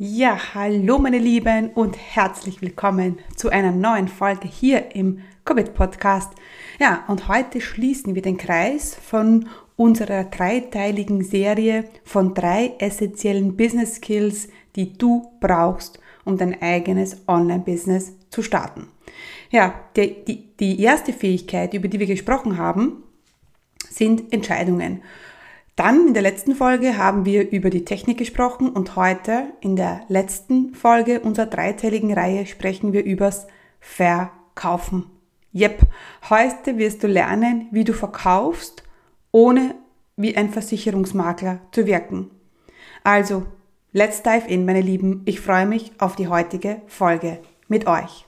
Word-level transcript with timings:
Ja, 0.00 0.54
hallo 0.54 1.00
meine 1.00 1.18
Lieben 1.18 1.70
und 1.70 1.96
herzlich 1.96 2.62
willkommen 2.62 3.18
zu 3.34 3.48
einer 3.48 3.72
neuen 3.72 4.06
Folge 4.06 4.46
hier 4.46 4.94
im 4.94 5.18
Covid 5.44 5.74
Podcast. 5.74 6.34
Ja, 6.78 7.04
und 7.08 7.26
heute 7.26 7.60
schließen 7.60 8.14
wir 8.14 8.22
den 8.22 8.36
Kreis 8.36 8.94
von 8.94 9.48
unserer 9.74 10.22
dreiteiligen 10.22 11.24
Serie 11.24 11.84
von 12.04 12.32
drei 12.32 12.76
essentiellen 12.78 13.56
Business 13.56 13.96
Skills, 13.96 14.46
die 14.76 14.92
du 14.96 15.32
brauchst, 15.40 15.98
um 16.24 16.38
dein 16.38 16.62
eigenes 16.62 17.24
Online-Business 17.26 18.12
zu 18.30 18.44
starten. 18.44 18.86
Ja, 19.50 19.74
die, 19.96 20.24
die, 20.24 20.56
die 20.60 20.80
erste 20.80 21.12
Fähigkeit, 21.12 21.74
über 21.74 21.88
die 21.88 21.98
wir 21.98 22.06
gesprochen 22.06 22.56
haben, 22.56 23.02
sind 23.90 24.32
Entscheidungen. 24.32 25.02
Dann 25.78 26.08
in 26.08 26.12
der 26.12 26.24
letzten 26.24 26.56
Folge 26.56 26.98
haben 26.98 27.24
wir 27.24 27.52
über 27.52 27.70
die 27.70 27.84
Technik 27.84 28.18
gesprochen 28.18 28.70
und 28.70 28.96
heute 28.96 29.44
in 29.60 29.76
der 29.76 30.00
letzten 30.08 30.74
Folge 30.74 31.20
unserer 31.20 31.46
dreiteiligen 31.46 32.12
Reihe 32.12 32.46
sprechen 32.46 32.92
wir 32.92 33.04
übers 33.04 33.46
Verkaufen. 33.78 35.06
Yep, 35.54 35.82
heute 36.30 36.78
wirst 36.78 37.04
du 37.04 37.06
lernen, 37.06 37.68
wie 37.70 37.84
du 37.84 37.92
verkaufst, 37.92 38.82
ohne 39.30 39.76
wie 40.16 40.36
ein 40.36 40.50
Versicherungsmakler 40.50 41.60
zu 41.70 41.86
wirken. 41.86 42.28
Also, 43.04 43.46
let's 43.92 44.24
dive 44.24 44.48
in, 44.48 44.64
meine 44.64 44.80
Lieben. 44.80 45.22
Ich 45.26 45.40
freue 45.40 45.66
mich 45.66 45.92
auf 46.00 46.16
die 46.16 46.26
heutige 46.26 46.82
Folge 46.88 47.38
mit 47.68 47.86
euch. 47.86 48.27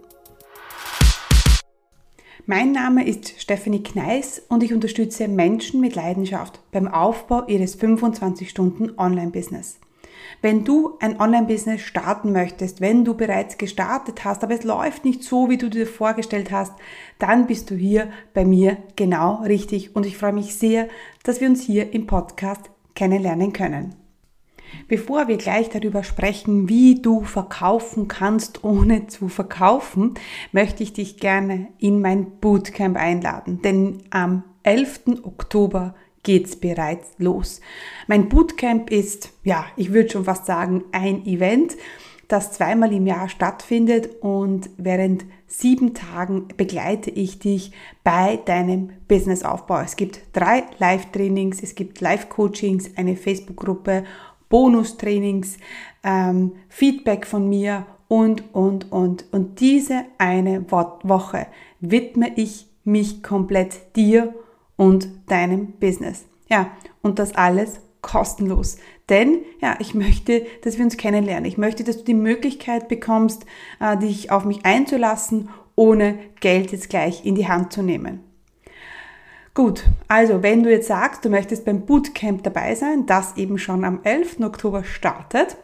Mein 2.53 2.73
Name 2.73 3.07
ist 3.07 3.39
Stephanie 3.39 3.81
Kneis 3.81 4.41
und 4.49 4.61
ich 4.61 4.73
unterstütze 4.73 5.29
Menschen 5.29 5.79
mit 5.79 5.95
Leidenschaft 5.95 6.59
beim 6.73 6.89
Aufbau 6.89 7.47
ihres 7.47 7.79
25-Stunden 7.79 8.99
Online-Business. 8.99 9.79
Wenn 10.41 10.65
du 10.65 10.97
ein 10.99 11.21
Online-Business 11.21 11.79
starten 11.79 12.33
möchtest, 12.33 12.81
wenn 12.81 13.05
du 13.05 13.15
bereits 13.15 13.57
gestartet 13.57 14.25
hast, 14.25 14.43
aber 14.43 14.53
es 14.53 14.65
läuft 14.65 15.05
nicht 15.05 15.23
so, 15.23 15.49
wie 15.49 15.57
du 15.57 15.69
dir 15.69 15.87
vorgestellt 15.87 16.51
hast, 16.51 16.73
dann 17.19 17.47
bist 17.47 17.71
du 17.71 17.75
hier 17.75 18.09
bei 18.33 18.43
mir 18.43 18.75
genau 18.97 19.43
richtig 19.43 19.95
und 19.95 20.05
ich 20.05 20.17
freue 20.17 20.33
mich 20.33 20.53
sehr, 20.53 20.89
dass 21.23 21.39
wir 21.39 21.47
uns 21.47 21.61
hier 21.61 21.93
im 21.93 22.05
Podcast 22.05 22.69
kennenlernen 22.95 23.53
können. 23.53 23.95
Bevor 24.87 25.27
wir 25.27 25.37
gleich 25.37 25.69
darüber 25.69 26.03
sprechen, 26.03 26.69
wie 26.69 27.01
du 27.01 27.21
verkaufen 27.21 28.07
kannst, 28.07 28.63
ohne 28.63 29.07
zu 29.07 29.27
verkaufen, 29.27 30.15
möchte 30.51 30.83
ich 30.83 30.93
dich 30.93 31.17
gerne 31.17 31.67
in 31.79 32.01
mein 32.01 32.39
Bootcamp 32.39 32.97
einladen, 32.97 33.61
denn 33.61 34.03
am 34.09 34.43
11. 34.63 35.23
Oktober 35.23 35.95
geht's 36.23 36.55
bereits 36.55 37.09
los. 37.17 37.61
Mein 38.07 38.29
Bootcamp 38.29 38.91
ist, 38.91 39.31
ja, 39.43 39.65
ich 39.75 39.91
würde 39.91 40.09
schon 40.11 40.25
fast 40.25 40.45
sagen, 40.45 40.83
ein 40.91 41.25
Event, 41.25 41.75
das 42.27 42.53
zweimal 42.53 42.93
im 42.93 43.07
Jahr 43.07 43.27
stattfindet 43.27 44.21
und 44.21 44.69
während 44.77 45.25
sieben 45.47 45.93
Tagen 45.93 46.47
begleite 46.55 47.09
ich 47.09 47.39
dich 47.39 47.73
bei 48.05 48.37
deinem 48.45 48.91
Businessaufbau. 49.09 49.81
Es 49.81 49.97
gibt 49.97 50.21
drei 50.31 50.63
Live-Trainings, 50.79 51.61
es 51.61 51.75
gibt 51.75 51.99
Live-Coachings, 51.99 52.91
eine 52.95 53.17
Facebook-Gruppe 53.17 54.05
Bonustrainings, 54.51 55.57
ähm, 56.03 56.51
Feedback 56.69 57.25
von 57.25 57.49
mir 57.49 57.87
und, 58.07 58.53
und, 58.53 58.91
und. 58.91 59.25
Und 59.31 59.59
diese 59.59 60.05
eine 60.19 60.69
Woche 60.69 61.47
widme 61.79 62.31
ich 62.35 62.67
mich 62.83 63.23
komplett 63.23 63.95
dir 63.95 64.35
und 64.75 65.09
deinem 65.27 65.73
Business. 65.79 66.25
Ja, 66.49 66.71
und 67.01 67.17
das 67.17 67.33
alles 67.33 67.79
kostenlos. 68.01 68.77
Denn 69.09 69.39
ja, 69.61 69.75
ich 69.79 69.93
möchte, 69.93 70.45
dass 70.63 70.77
wir 70.77 70.85
uns 70.85 70.97
kennenlernen. 70.97 71.45
Ich 71.45 71.57
möchte, 71.57 71.83
dass 71.83 71.97
du 71.97 72.03
die 72.03 72.13
Möglichkeit 72.13 72.87
bekommst, 72.87 73.45
äh, 73.79 73.97
dich 73.97 74.31
auf 74.31 74.45
mich 74.45 74.65
einzulassen, 74.65 75.49
ohne 75.75 76.19
Geld 76.39 76.71
jetzt 76.71 76.89
gleich 76.89 77.25
in 77.25 77.35
die 77.35 77.47
Hand 77.47 77.73
zu 77.73 77.81
nehmen. 77.81 78.30
Gut, 79.53 79.83
also 80.07 80.43
wenn 80.43 80.63
du 80.63 80.71
jetzt 80.71 80.87
sagst, 80.87 81.25
du 81.25 81.29
möchtest 81.29 81.65
beim 81.65 81.85
Bootcamp 81.85 82.43
dabei 82.43 82.73
sein, 82.75 83.05
das 83.05 83.35
eben 83.35 83.57
schon 83.57 83.83
am 83.83 83.99
11. 84.03 84.39
Oktober 84.41 84.85
startet, 84.85 85.57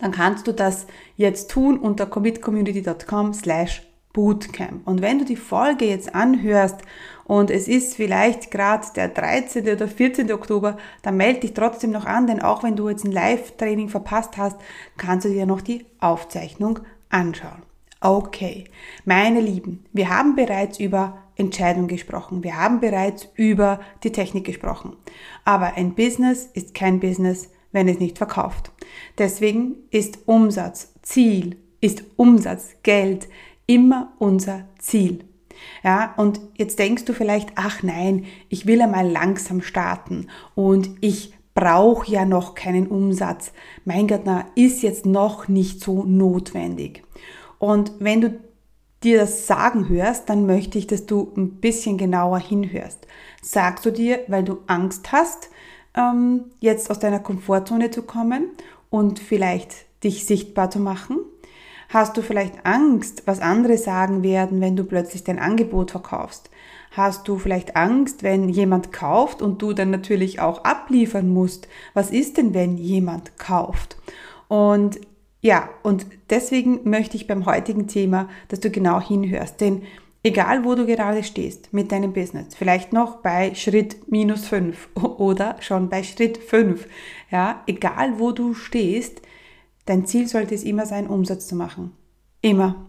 dann 0.00 0.12
kannst 0.12 0.46
du 0.46 0.52
das 0.52 0.86
jetzt 1.16 1.50
tun 1.50 1.78
unter 1.78 2.06
commitcommunity.com 2.06 3.34
slash 3.34 3.82
Bootcamp. 4.14 4.86
Und 4.86 5.02
wenn 5.02 5.18
du 5.18 5.26
die 5.26 5.36
Folge 5.36 5.84
jetzt 5.84 6.14
anhörst 6.14 6.80
und 7.24 7.50
es 7.50 7.68
ist 7.68 7.96
vielleicht 7.96 8.50
gerade 8.50 8.86
der 8.96 9.08
13. 9.08 9.68
oder 9.68 9.88
14. 9.88 10.32
Oktober, 10.32 10.78
dann 11.02 11.18
melde 11.18 11.40
dich 11.40 11.52
trotzdem 11.52 11.90
noch 11.90 12.06
an, 12.06 12.26
denn 12.26 12.40
auch 12.40 12.62
wenn 12.62 12.76
du 12.76 12.88
jetzt 12.88 13.04
ein 13.04 13.12
Live-Training 13.12 13.90
verpasst 13.90 14.38
hast, 14.38 14.56
kannst 14.96 15.26
du 15.26 15.30
dir 15.30 15.44
noch 15.44 15.60
die 15.60 15.84
Aufzeichnung 16.00 16.80
anschauen. 17.10 17.62
Okay, 18.00 18.64
meine 19.06 19.40
Lieben, 19.40 19.84
wir 19.92 20.10
haben 20.10 20.36
bereits 20.36 20.78
über 20.78 21.22
Entscheidung 21.34 21.86
gesprochen. 21.86 22.44
Wir 22.44 22.56
haben 22.56 22.80
bereits 22.80 23.28
über 23.36 23.80
die 24.04 24.12
Technik 24.12 24.44
gesprochen. 24.44 24.96
Aber 25.46 25.74
ein 25.76 25.94
Business 25.94 26.44
ist 26.44 26.74
kein 26.74 27.00
Business, 27.00 27.50
wenn 27.72 27.88
es 27.88 27.98
nicht 27.98 28.18
verkauft. 28.18 28.70
Deswegen 29.16 29.76
ist 29.90 30.18
Umsatz, 30.26 30.92
Ziel, 31.00 31.56
ist 31.80 32.04
Umsatz, 32.16 32.76
Geld 32.82 33.28
immer 33.66 34.12
unser 34.18 34.66
Ziel. 34.78 35.24
Ja, 35.82 36.14
und 36.18 36.40
jetzt 36.56 36.78
denkst 36.78 37.06
du 37.06 37.14
vielleicht, 37.14 37.52
ach 37.54 37.82
nein, 37.82 38.26
ich 38.50 38.66
will 38.66 38.82
einmal 38.82 39.10
langsam 39.10 39.62
starten 39.62 40.28
und 40.54 40.90
ich 41.00 41.34
brauche 41.54 42.10
ja 42.10 42.26
noch 42.26 42.54
keinen 42.54 42.86
Umsatz. 42.88 43.52
Mein 43.86 44.06
Gott, 44.06 44.22
na, 44.24 44.44
ist 44.54 44.82
jetzt 44.82 45.06
noch 45.06 45.48
nicht 45.48 45.82
so 45.82 46.04
notwendig. 46.04 47.05
Und 47.58 47.92
wenn 47.98 48.20
du 48.20 48.38
dir 49.02 49.18
das 49.18 49.46
sagen 49.46 49.88
hörst, 49.88 50.28
dann 50.28 50.46
möchte 50.46 50.78
ich, 50.78 50.86
dass 50.86 51.06
du 51.06 51.32
ein 51.36 51.60
bisschen 51.60 51.98
genauer 51.98 52.38
hinhörst. 52.38 53.06
Sagst 53.42 53.84
du 53.84 53.90
dir, 53.90 54.20
weil 54.28 54.44
du 54.44 54.58
Angst 54.66 55.12
hast, 55.12 55.50
ähm, 55.94 56.46
jetzt 56.60 56.90
aus 56.90 56.98
deiner 56.98 57.20
Komfortzone 57.20 57.90
zu 57.90 58.02
kommen 58.02 58.50
und 58.90 59.18
vielleicht 59.18 59.86
dich 60.02 60.26
sichtbar 60.26 60.70
zu 60.70 60.78
machen? 60.78 61.18
Hast 61.88 62.16
du 62.16 62.22
vielleicht 62.22 62.66
Angst, 62.66 63.22
was 63.26 63.40
andere 63.40 63.78
sagen 63.78 64.22
werden, 64.22 64.60
wenn 64.60 64.76
du 64.76 64.84
plötzlich 64.84 65.22
dein 65.22 65.38
Angebot 65.38 65.92
verkaufst? 65.92 66.50
Hast 66.90 67.28
du 67.28 67.38
vielleicht 67.38 67.76
Angst, 67.76 68.22
wenn 68.22 68.48
jemand 68.48 68.90
kauft 68.92 69.42
und 69.42 69.62
du 69.62 69.72
dann 69.72 69.90
natürlich 69.90 70.40
auch 70.40 70.64
abliefern 70.64 71.28
musst? 71.28 71.68
Was 71.94 72.10
ist 72.10 72.38
denn, 72.38 72.54
wenn 72.54 72.76
jemand 72.76 73.38
kauft? 73.38 73.96
Und 74.48 74.98
ja, 75.40 75.68
und 75.82 76.06
deswegen 76.30 76.88
möchte 76.88 77.16
ich 77.16 77.26
beim 77.26 77.46
heutigen 77.46 77.86
Thema, 77.86 78.28
dass 78.48 78.60
du 78.60 78.70
genau 78.70 79.00
hinhörst, 79.00 79.60
denn 79.60 79.82
egal 80.22 80.64
wo 80.64 80.74
du 80.74 80.86
gerade 80.86 81.22
stehst 81.22 81.72
mit 81.72 81.92
deinem 81.92 82.12
Business, 82.12 82.54
vielleicht 82.54 82.92
noch 82.92 83.16
bei 83.16 83.54
Schritt 83.54 84.10
minus 84.10 84.48
5 84.48 84.88
oder 85.18 85.56
schon 85.60 85.88
bei 85.88 86.02
Schritt 86.02 86.38
5, 86.38 86.86
ja, 87.30 87.62
egal 87.66 88.18
wo 88.18 88.32
du 88.32 88.54
stehst, 88.54 89.22
dein 89.84 90.06
Ziel 90.06 90.26
sollte 90.26 90.54
es 90.54 90.64
immer 90.64 90.86
sein, 90.86 91.06
Umsatz 91.06 91.46
zu 91.46 91.54
machen. 91.54 91.92
Immer. 92.42 92.86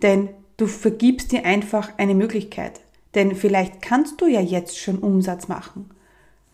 Denn 0.00 0.30
du 0.56 0.66
vergibst 0.66 1.32
dir 1.32 1.44
einfach 1.44 1.98
eine 1.98 2.14
Möglichkeit. 2.14 2.80
Denn 3.14 3.34
vielleicht 3.34 3.82
kannst 3.82 4.20
du 4.20 4.26
ja 4.26 4.40
jetzt 4.40 4.78
schon 4.78 4.98
Umsatz 4.98 5.48
machen. 5.48 5.90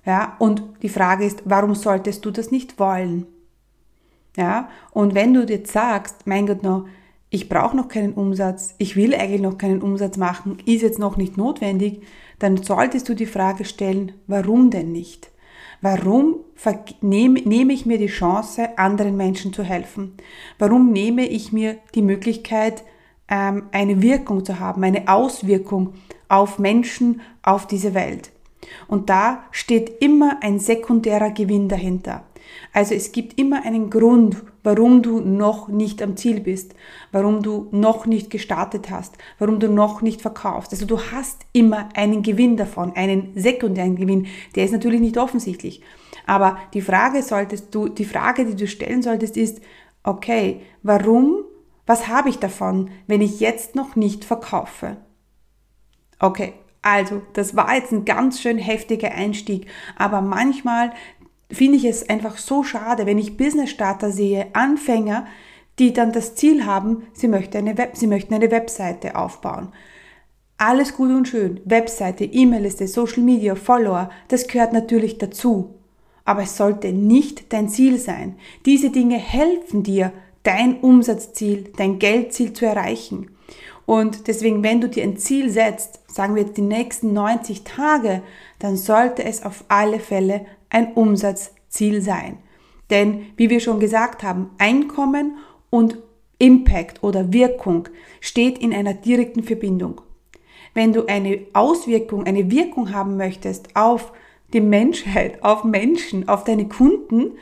Ja, 0.04 0.36
und 0.38 0.62
die 0.82 0.88
Frage 0.88 1.24
ist, 1.24 1.42
warum 1.44 1.74
solltest 1.74 2.24
du 2.24 2.30
das 2.30 2.50
nicht 2.50 2.78
wollen? 2.78 3.26
Ja, 4.38 4.68
und 4.92 5.16
wenn 5.16 5.34
du 5.34 5.42
jetzt 5.42 5.72
sagst, 5.72 6.28
mein 6.28 6.46
Gott, 6.46 6.62
no, 6.62 6.86
ich 7.28 7.48
brauche 7.48 7.76
noch 7.76 7.88
keinen 7.88 8.12
Umsatz, 8.12 8.76
ich 8.78 8.94
will 8.94 9.12
eigentlich 9.12 9.40
noch 9.40 9.58
keinen 9.58 9.82
Umsatz 9.82 10.16
machen, 10.16 10.58
ist 10.64 10.82
jetzt 10.82 11.00
noch 11.00 11.16
nicht 11.16 11.36
notwendig, 11.36 12.02
dann 12.38 12.56
solltest 12.56 13.08
du 13.08 13.14
die 13.14 13.26
Frage 13.26 13.64
stellen, 13.64 14.12
warum 14.28 14.70
denn 14.70 14.92
nicht? 14.92 15.32
Warum 15.80 16.36
nehme, 17.00 17.40
nehme 17.40 17.72
ich 17.72 17.84
mir 17.84 17.98
die 17.98 18.06
Chance, 18.06 18.78
anderen 18.78 19.16
Menschen 19.16 19.52
zu 19.52 19.64
helfen? 19.64 20.14
Warum 20.60 20.92
nehme 20.92 21.26
ich 21.26 21.52
mir 21.52 21.78
die 21.96 22.02
Möglichkeit, 22.02 22.84
ähm, 23.28 23.64
eine 23.72 24.02
Wirkung 24.02 24.44
zu 24.44 24.60
haben, 24.60 24.84
eine 24.84 25.08
Auswirkung 25.08 25.94
auf 26.28 26.60
Menschen, 26.60 27.22
auf 27.42 27.66
diese 27.66 27.92
Welt? 27.92 28.30
Und 28.86 29.10
da 29.10 29.42
steht 29.50 30.00
immer 30.00 30.38
ein 30.42 30.60
sekundärer 30.60 31.30
Gewinn 31.30 31.68
dahinter. 31.68 32.22
Also 32.78 32.94
es 32.94 33.10
gibt 33.10 33.40
immer 33.40 33.64
einen 33.64 33.90
Grund, 33.90 34.36
warum 34.62 35.02
du 35.02 35.18
noch 35.18 35.66
nicht 35.66 36.00
am 36.00 36.16
Ziel 36.16 36.38
bist, 36.38 36.76
warum 37.10 37.42
du 37.42 37.66
noch 37.72 38.06
nicht 38.06 38.30
gestartet 38.30 38.88
hast, 38.88 39.18
warum 39.40 39.58
du 39.58 39.68
noch 39.68 40.00
nicht 40.00 40.22
verkaufst. 40.22 40.70
Also 40.70 40.86
du 40.86 41.00
hast 41.10 41.40
immer 41.52 41.88
einen 41.96 42.22
Gewinn 42.22 42.56
davon, 42.56 42.94
einen 42.94 43.32
sekundären 43.34 43.96
Gewinn. 43.96 44.28
Der 44.54 44.64
ist 44.64 44.70
natürlich 44.70 45.00
nicht 45.00 45.18
offensichtlich. 45.18 45.82
Aber 46.24 46.56
die 46.72 46.80
Frage 46.80 47.24
solltest 47.24 47.74
du, 47.74 47.88
die 47.88 48.04
Frage, 48.04 48.46
die 48.46 48.54
du 48.54 48.68
stellen 48.68 49.02
solltest, 49.02 49.36
ist, 49.36 49.60
okay, 50.04 50.60
warum, 50.84 51.42
was 51.84 52.06
habe 52.06 52.28
ich 52.28 52.38
davon, 52.38 52.90
wenn 53.08 53.22
ich 53.22 53.40
jetzt 53.40 53.74
noch 53.74 53.96
nicht 53.96 54.24
verkaufe? 54.24 54.98
Okay, 56.20 56.52
also, 56.82 57.22
das 57.32 57.56
war 57.56 57.74
jetzt 57.74 57.92
ein 57.92 58.04
ganz 58.04 58.40
schön 58.40 58.56
heftiger 58.56 59.10
Einstieg, 59.10 59.66
aber 59.96 60.22
manchmal 60.22 60.92
finde 61.50 61.78
ich 61.78 61.84
es 61.84 62.08
einfach 62.08 62.36
so 62.36 62.62
schade, 62.62 63.06
wenn 63.06 63.18
ich 63.18 63.36
Business 63.36 63.70
Starter 63.70 64.12
sehe, 64.12 64.46
Anfänger, 64.52 65.26
die 65.78 65.92
dann 65.92 66.12
das 66.12 66.34
Ziel 66.34 66.66
haben, 66.66 67.04
sie 67.12 67.28
möchten 67.28 67.56
eine, 67.56 67.78
Web, 67.78 67.96
sie 67.96 68.06
möchten 68.06 68.34
eine 68.34 68.50
Webseite 68.50 69.16
aufbauen. 69.16 69.72
Alles 70.56 70.96
gut 70.96 71.10
und 71.10 71.28
schön. 71.28 71.60
Webseite, 71.64 72.24
E-Mail-Liste, 72.24 72.88
Social 72.88 73.22
Media, 73.22 73.54
Follower, 73.54 74.10
das 74.26 74.48
gehört 74.48 74.72
natürlich 74.72 75.18
dazu. 75.18 75.74
Aber 76.24 76.42
es 76.42 76.56
sollte 76.56 76.92
nicht 76.92 77.52
dein 77.52 77.68
Ziel 77.68 77.98
sein. 77.98 78.36
Diese 78.66 78.90
Dinge 78.90 79.16
helfen 79.16 79.84
dir, 79.84 80.12
dein 80.42 80.80
Umsatzziel, 80.80 81.70
dein 81.76 81.98
Geldziel 81.98 82.52
zu 82.52 82.66
erreichen. 82.66 83.30
Und 83.86 84.26
deswegen, 84.26 84.62
wenn 84.62 84.80
du 84.80 84.88
dir 84.88 85.04
ein 85.04 85.16
Ziel 85.16 85.48
setzt, 85.48 86.00
sagen 86.12 86.34
wir 86.34 86.42
jetzt 86.42 86.56
die 86.56 86.62
nächsten 86.62 87.12
90 87.12 87.64
Tage, 87.64 88.22
dann 88.58 88.76
sollte 88.76 89.24
es 89.24 89.42
auf 89.42 89.64
alle 89.68 90.00
Fälle 90.00 90.44
ein 90.70 90.92
Umsatzziel 90.94 92.00
sein. 92.02 92.38
Denn, 92.90 93.26
wie 93.36 93.50
wir 93.50 93.60
schon 93.60 93.80
gesagt 93.80 94.22
haben, 94.22 94.50
Einkommen 94.58 95.36
und 95.70 95.98
Impact 96.38 97.02
oder 97.02 97.32
Wirkung 97.32 97.88
steht 98.20 98.58
in 98.58 98.72
einer 98.72 98.94
direkten 98.94 99.42
Verbindung. 99.42 100.00
Wenn 100.74 100.92
du 100.92 101.06
eine 101.06 101.40
Auswirkung, 101.52 102.26
eine 102.26 102.50
Wirkung 102.50 102.92
haben 102.92 103.16
möchtest 103.16 103.74
auf 103.74 104.12
die 104.52 104.60
Menschheit, 104.60 105.42
auf 105.42 105.64
Menschen, 105.64 106.28
auf 106.28 106.44
deine 106.44 106.68
Kunden, 106.68 107.32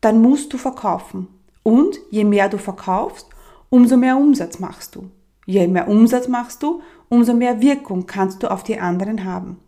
dann 0.00 0.20
musst 0.20 0.52
du 0.52 0.58
verkaufen. 0.58 1.28
Und 1.62 1.98
je 2.10 2.24
mehr 2.24 2.48
du 2.48 2.58
verkaufst, 2.58 3.28
umso 3.70 3.96
mehr 3.96 4.16
Umsatz 4.16 4.58
machst 4.58 4.96
du. 4.96 5.10
Je 5.46 5.66
mehr 5.68 5.88
Umsatz 5.88 6.28
machst 6.28 6.62
du, 6.62 6.82
umso 7.08 7.34
mehr 7.34 7.60
Wirkung 7.60 8.06
kannst 8.06 8.42
du 8.42 8.50
auf 8.50 8.64
die 8.64 8.78
anderen 8.78 9.24
haben. 9.24 9.58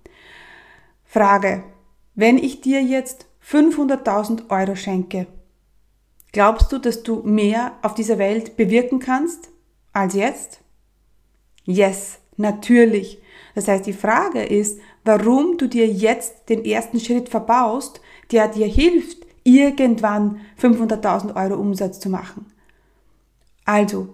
Frage, 1.05 1.63
wenn 2.15 2.39
ich 2.39 2.61
dir 2.61 2.83
jetzt 2.83 3.27
500.000 3.49 4.51
Euro 4.51 4.77
schenke, 4.77 5.27
glaubst 6.33 6.73
du, 6.73 6.79
dass 6.79 7.03
du 7.03 7.23
mehr 7.23 7.73
auf 7.83 7.95
dieser 7.95 8.19
Welt 8.19 8.57
bewirken 8.57 8.99
kannst 8.99 9.49
als 9.93 10.15
jetzt? 10.15 10.61
Yes, 11.65 12.19
natürlich. 12.37 13.21
Das 13.55 13.69
heißt, 13.69 13.87
die 13.87 13.93
Frage 13.93 14.43
ist, 14.43 14.79
warum 15.05 15.59
du 15.59 15.69
dir 15.69 15.87
jetzt 15.87 16.49
den 16.49 16.65
ersten 16.65 17.01
Schritt 17.01 17.29
verbaust, 17.29 18.01
der 18.33 18.49
dir 18.49 18.67
hilft, 18.67 19.25
irgendwann 19.45 20.41
500.000 20.61 21.37
Euro 21.37 21.61
Umsatz 21.61 22.01
zu 22.01 22.09
machen. 22.09 22.47
Also, 23.65 24.09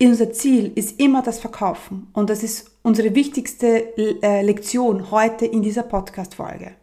unser 0.00 0.32
Ziel 0.32 0.72
ist 0.74 0.98
immer 0.98 1.22
das 1.22 1.38
Verkaufen 1.40 2.08
und 2.12 2.30
das 2.30 2.42
ist 2.42 2.70
unsere 2.82 3.14
wichtigste 3.14 3.96
äh, 3.98 4.42
Lektion 4.42 5.10
heute 5.10 5.44
in 5.44 5.62
dieser 5.62 5.82
Podcast-Folge. 5.82 6.74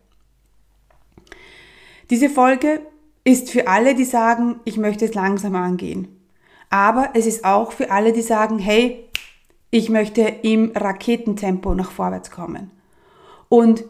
Diese 2.09 2.29
Folge 2.29 2.81
ist 3.23 3.51
für 3.51 3.67
alle, 3.67 3.95
die 3.95 4.05
sagen, 4.05 4.59
ich 4.63 4.77
möchte 4.77 5.05
es 5.05 5.13
langsam 5.13 5.55
angehen. 5.55 6.07
Aber 6.69 7.09
es 7.13 7.25
ist 7.25 7.43
auch 7.43 7.71
für 7.71 7.91
alle, 7.91 8.13
die 8.13 8.21
sagen, 8.21 8.59
hey, 8.59 9.03
ich 9.69 9.89
möchte 9.89 10.21
im 10.21 10.71
Raketentempo 10.73 11.73
nach 11.73 11.91
vorwärts 11.91 12.31
kommen. 12.31 12.71
Und 13.49 13.83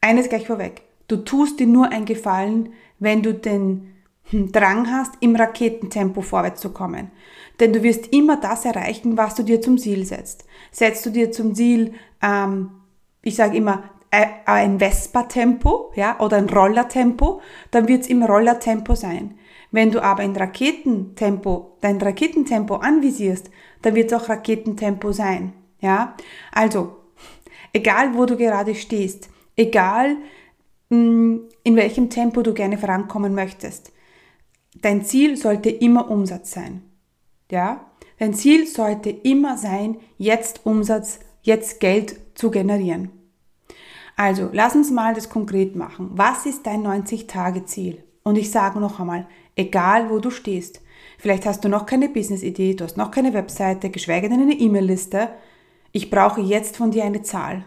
eines 0.00 0.28
gleich 0.28 0.46
vorweg, 0.46 0.82
du 1.08 1.16
tust 1.16 1.60
dir 1.60 1.66
nur 1.66 1.90
einen 1.90 2.06
Gefallen, 2.06 2.72
wenn 2.98 3.22
du 3.22 3.34
den 3.34 3.94
Drang 4.32 4.90
hast, 4.90 5.14
im 5.20 5.36
Raketentempo 5.36 6.22
vorwärts 6.22 6.60
zu 6.60 6.70
kommen. 6.70 7.10
Denn 7.60 7.72
du 7.72 7.82
wirst 7.82 8.12
immer 8.12 8.36
das 8.36 8.64
erreichen, 8.64 9.16
was 9.16 9.34
du 9.34 9.42
dir 9.42 9.60
zum 9.60 9.78
Ziel 9.78 10.04
setzt. 10.04 10.44
Setzt 10.70 11.04
du 11.06 11.10
dir 11.10 11.32
zum 11.32 11.54
Ziel, 11.54 11.94
ähm, 12.22 12.70
ich 13.22 13.36
sage 13.36 13.56
immer, 13.56 13.84
ein 14.10 14.78
Vespa-Tempo 14.78 15.92
ja, 15.94 16.18
oder 16.20 16.38
ein 16.38 16.48
Rollertempo, 16.48 17.40
dann 17.70 17.88
wird 17.88 18.02
es 18.02 18.08
im 18.08 18.22
Rollertempo 18.22 18.94
sein. 18.94 19.38
Wenn 19.70 19.90
du 19.90 20.02
aber 20.02 20.22
ein 20.22 20.34
Raketentempo, 20.34 21.76
dein 21.80 22.00
Raketentempo 22.00 22.76
anvisierst, 22.76 23.50
dann 23.82 23.94
wird 23.94 24.10
es 24.10 24.18
auch 24.18 24.28
Raketentempo 24.28 25.12
sein. 25.12 25.52
Ja? 25.80 26.16
Also, 26.52 26.96
egal 27.72 28.14
wo 28.14 28.24
du 28.24 28.36
gerade 28.36 28.74
stehst, 28.74 29.28
egal 29.56 30.16
mm, 30.88 31.36
in 31.64 31.76
welchem 31.76 32.08
Tempo 32.08 32.42
du 32.42 32.54
gerne 32.54 32.78
vorankommen 32.78 33.34
möchtest, 33.34 33.92
dein 34.80 35.04
Ziel 35.04 35.36
sollte 35.36 35.68
immer 35.68 36.10
Umsatz 36.10 36.52
sein. 36.52 36.82
Ja? 37.50 37.90
Dein 38.18 38.32
Ziel 38.32 38.66
sollte 38.66 39.10
immer 39.10 39.58
sein, 39.58 39.98
jetzt 40.16 40.64
Umsatz, 40.64 41.20
jetzt 41.42 41.78
Geld 41.78 42.18
zu 42.34 42.50
generieren. 42.50 43.17
Also, 44.18 44.50
lass 44.52 44.74
uns 44.74 44.90
mal 44.90 45.14
das 45.14 45.30
konkret 45.30 45.76
machen. 45.76 46.10
Was 46.14 46.44
ist 46.44 46.66
dein 46.66 46.84
90-Tage-Ziel? 46.84 48.02
Und 48.24 48.36
ich 48.36 48.50
sage 48.50 48.80
noch 48.80 48.98
einmal, 48.98 49.28
egal 49.54 50.10
wo 50.10 50.18
du 50.18 50.30
stehst. 50.30 50.80
Vielleicht 51.18 51.46
hast 51.46 51.64
du 51.64 51.68
noch 51.68 51.86
keine 51.86 52.08
Business-Idee, 52.08 52.74
du 52.74 52.82
hast 52.82 52.96
noch 52.96 53.12
keine 53.12 53.32
Webseite, 53.32 53.90
geschweige 53.90 54.28
denn 54.28 54.42
eine 54.42 54.58
E-Mail-Liste. 54.58 55.28
Ich 55.92 56.10
brauche 56.10 56.40
jetzt 56.40 56.76
von 56.76 56.90
dir 56.90 57.04
eine 57.04 57.22
Zahl. 57.22 57.64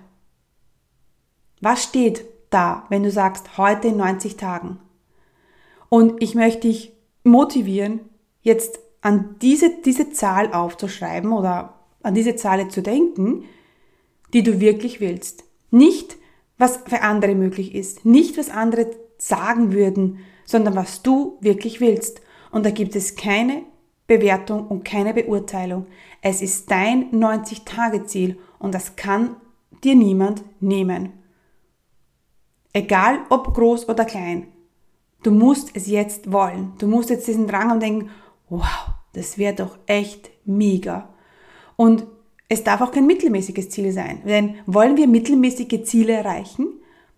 Was 1.62 1.84
steht 1.84 2.26
da, 2.50 2.86
wenn 2.90 3.04
du 3.04 3.12
sagst, 3.12 3.58
heute 3.58 3.88
in 3.88 3.96
90 3.96 4.36
Tagen? 4.36 4.78
Und 5.88 6.22
ich 6.22 6.36
möchte 6.36 6.68
dich 6.68 6.92
motivieren, 7.24 8.02
jetzt 8.42 8.78
an 9.00 9.38
diese, 9.42 9.72
diese 9.86 10.12
Zahl 10.12 10.52
aufzuschreiben 10.52 11.32
oder 11.32 11.80
an 12.04 12.14
diese 12.14 12.36
Zahl 12.36 12.68
zu 12.68 12.82
denken, 12.82 13.46
die 14.34 14.44
du 14.44 14.60
wirklich 14.60 15.00
willst. 15.00 15.46
Nicht, 15.70 16.18
was 16.62 16.78
für 16.86 17.02
andere 17.02 17.36
möglich 17.36 17.74
ist, 17.76 18.06
nicht, 18.06 18.38
was 18.38 18.50
andere 18.50 18.92
sagen 19.18 19.74
würden, 19.74 20.20
sondern 20.46 20.76
was 20.76 21.02
du 21.02 21.38
wirklich 21.42 21.82
willst. 21.82 22.22
Und 22.52 22.66
da 22.66 22.70
gibt 22.70 22.96
es 22.96 23.16
keine 23.16 23.64
Bewertung 24.08 24.68
und 24.68 24.84
keine 24.84 25.14
Beurteilung. 25.14 25.88
Es 26.22 26.42
ist 26.42 26.70
dein 26.70 27.12
90-Tage-Ziel 27.12 28.38
und 28.60 28.76
das 28.76 28.96
kann 28.96 29.38
dir 29.84 29.96
niemand 29.96 30.44
nehmen. 30.60 31.14
Egal 32.74 33.20
ob 33.30 33.54
groß 33.54 33.90
oder 33.90 34.06
klein. 34.06 34.48
Du 35.24 35.32
musst 35.32 35.76
es 35.76 35.88
jetzt 35.88 36.32
wollen. 36.32 36.74
Du 36.78 36.88
musst 36.88 37.10
jetzt 37.10 37.28
diesen 37.28 37.48
Drang 37.48 37.72
und 37.72 37.82
denken, 37.82 38.10
wow, 38.50 38.90
das 39.14 39.38
wäre 39.38 39.56
doch 39.56 39.78
echt 39.88 40.30
mega. 40.46 41.10
Und 41.76 42.06
es 42.52 42.66
darf 42.66 42.82
auch 42.82 42.92
kein 42.92 43.08
mittelmäßiges 43.08 43.70
Ziel 43.70 43.94
sein. 43.94 44.24
Denn 44.26 44.56
wollen 44.66 44.98
wir 44.98 45.08
mittelmäßige 45.08 45.84
Ziele 45.86 46.12
erreichen? 46.12 46.68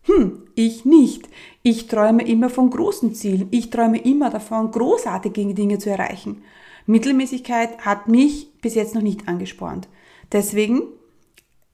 Hm, 0.03 0.43
ich 0.53 0.85
nicht. 0.85 1.27
Ich 1.63 1.87
träume 1.87 2.23
immer 2.27 2.51
von 2.51 2.69
großen 2.69 3.15
Zielen. 3.15 3.47
Ich 3.49 3.71
träume 3.71 3.97
immer 3.97 4.29
davon, 4.29 4.69
großartige 4.69 5.55
Dinge 5.55 5.79
zu 5.79 5.89
erreichen. 5.89 6.43
Mittelmäßigkeit 6.85 7.79
hat 7.79 8.07
mich 8.07 8.53
bis 8.61 8.75
jetzt 8.75 8.93
noch 8.93 9.01
nicht 9.01 9.27
angespornt. 9.27 9.87
Deswegen, 10.31 10.83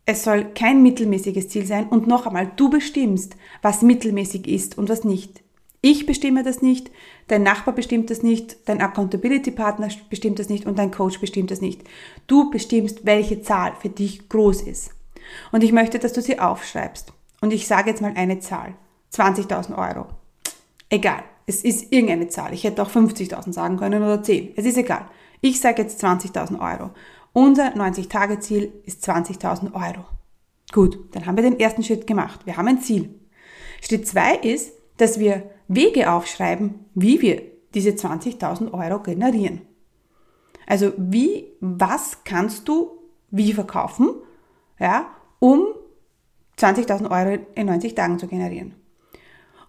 es 0.06 0.24
soll 0.24 0.46
kein 0.54 0.82
mittelmäßiges 0.82 1.50
Ziel 1.50 1.66
sein 1.66 1.90
und 1.90 2.08
noch 2.08 2.28
einmal, 2.28 2.50
du 2.56 2.70
bestimmst, 2.70 3.36
was 3.62 3.82
mittelmäßig 3.82 4.48
ist 4.48 4.78
und 4.78 4.88
was 4.88 5.04
nicht. 5.04 5.44
Ich 5.82 6.06
bestimme 6.06 6.44
das 6.44 6.62
nicht, 6.62 6.92
dein 7.28 7.44
Nachbar 7.44 7.74
bestimmt 7.74 8.10
das 8.10 8.22
nicht, 8.22 8.58
dein 8.68 8.82
Accountability 8.82 9.52
Partner 9.52 9.88
bestimmt 10.10 10.40
das 10.40 10.50
nicht 10.50 10.66
und 10.66 10.78
dein 10.78 10.92
Coach 10.92 11.20
bestimmt 11.20 11.52
das 11.52 11.62
nicht. 11.62 11.84
Du 12.28 12.50
bestimmst, 12.50 13.06
welche 13.06 13.42
Zahl 13.42 13.74
für 13.80 13.90
dich 13.90 14.28
groß 14.28 14.64
ist. 14.64 14.92
Und 15.52 15.64
ich 15.64 15.72
möchte, 15.72 16.00
dass 16.00 16.14
du 16.14 16.22
sie 16.22 16.40
aufschreibst. 16.40 17.14
Und 17.42 17.54
ich 17.54 17.68
sage 17.68 17.92
jetzt 17.92 18.02
mal 18.02 18.14
eine 18.16 18.40
Zahl. 18.40 18.76
20.000 19.14 19.78
Euro. 19.78 20.08
Egal. 20.90 21.24
Es 21.46 21.64
ist 21.64 21.92
irgendeine 21.92 22.28
Zahl. 22.28 22.54
Ich 22.54 22.64
hätte 22.64 22.82
auch 22.84 22.90
50.000 22.90 23.54
sagen 23.54 23.78
können 23.78 24.04
oder 24.04 24.22
10. 24.22 24.54
Es 24.56 24.66
ist 24.66 24.78
egal. 24.78 25.08
Ich 25.42 25.60
sage 25.62 25.82
jetzt 25.82 26.04
20.000 26.04 26.60
Euro. 26.60 26.92
Unser 27.32 27.76
90-Tage-Ziel 27.76 28.72
ist 28.86 29.08
20.000 29.10 29.74
Euro. 29.74 30.06
Gut, 30.72 31.00
dann 31.12 31.26
haben 31.26 31.38
wir 31.38 31.44
den 31.44 31.60
ersten 31.60 31.84
Schritt 31.84 32.06
gemacht. 32.06 32.46
Wir 32.46 32.58
haben 32.58 32.68
ein 32.68 32.82
Ziel. 32.82 33.16
Schritt 33.82 34.08
zwei 34.08 34.36
ist, 34.36 34.74
dass 34.98 35.20
wir 35.20 35.50
Wege 35.70 36.12
aufschreiben, 36.12 36.86
wie 36.96 37.22
wir 37.22 37.42
diese 37.74 37.92
20.000 37.92 38.74
Euro 38.74 39.02
generieren. 39.02 39.62
Also 40.66 40.92
wie, 40.98 41.46
was 41.62 42.24
kannst 42.26 42.68
du 42.68 42.92
wie 43.32 43.54
verkaufen, 43.54 44.10
ja, 44.80 45.06
um 45.40 45.68
20.000 46.58 47.10
Euro 47.10 47.42
in 47.56 47.68
90 47.68 47.96
Tagen 47.96 48.20
zu 48.20 48.28
generieren. 48.28 48.74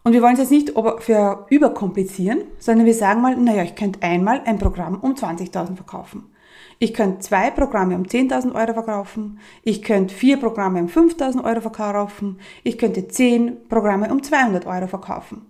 Und 0.03 0.15
wir 0.15 0.23
wollen 0.23 0.33
es 0.33 0.41
jetzt 0.41 0.51
nicht 0.51 0.73
für 1.01 1.47
überkomplizieren, 1.51 2.45
sondern 2.59 2.87
wir 2.87 2.95
sagen 2.95 3.21
mal, 3.21 3.37
naja, 3.37 3.63
ich 3.63 3.75
könnte 3.75 4.03
einmal 4.03 4.41
ein 4.47 4.59
Programm 4.59 4.99
um 5.01 5.13
20.000 5.13 5.77
verkaufen. 5.77 6.33
Ich 6.79 6.95
könnte 6.95 7.19
zwei 7.19 7.51
Programme 7.51 7.95
um 7.95 8.05
10.000 8.05 8.55
Euro 8.55 8.73
verkaufen. 8.73 9.39
Ich 9.63 9.83
könnte 9.83 10.15
vier 10.15 10.39
Programme 10.39 10.81
um 10.81 10.87
5.000 10.87 11.45
Euro 11.45 11.61
verkaufen. 11.61 12.39
Ich 12.65 12.79
könnte 12.79 13.07
zehn 13.09 13.69
Programme 13.69 14.11
um 14.11 14.23
200 14.23 14.67
Euro 14.67 14.87
verkaufen. 14.87 15.50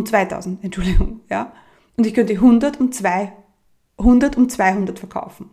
Um 0.00 0.06
2.000, 0.06 0.58
Entschuldigung, 0.62 1.20
ja. 1.28 1.52
Und 1.96 2.06
ich 2.06 2.14
könnte 2.14 2.32
100 2.32 2.80
um 2.80 2.90
200 2.90 4.36
um 4.38 4.48
200 4.48 4.98
verkaufen. 4.98 5.50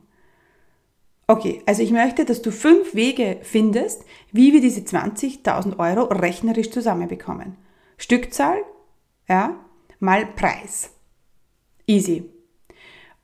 Okay, 1.28 1.62
also 1.66 1.84
ich 1.84 1.92
möchte, 1.92 2.24
dass 2.24 2.42
du 2.42 2.52
fünf 2.52 2.96
Wege 2.96 3.40
findest, 3.42 4.06
wie 4.32 4.54
wir 4.54 4.62
diese 4.62 4.80
20.000 4.80 5.78
Euro 5.80 6.06
rechnerisch 6.06 6.72
zusammenbekommen. 6.72 7.58
Stückzahl, 7.98 8.60
ja, 9.28 9.60
mal 10.00 10.26
Preis. 10.26 10.92
Easy. 11.86 12.30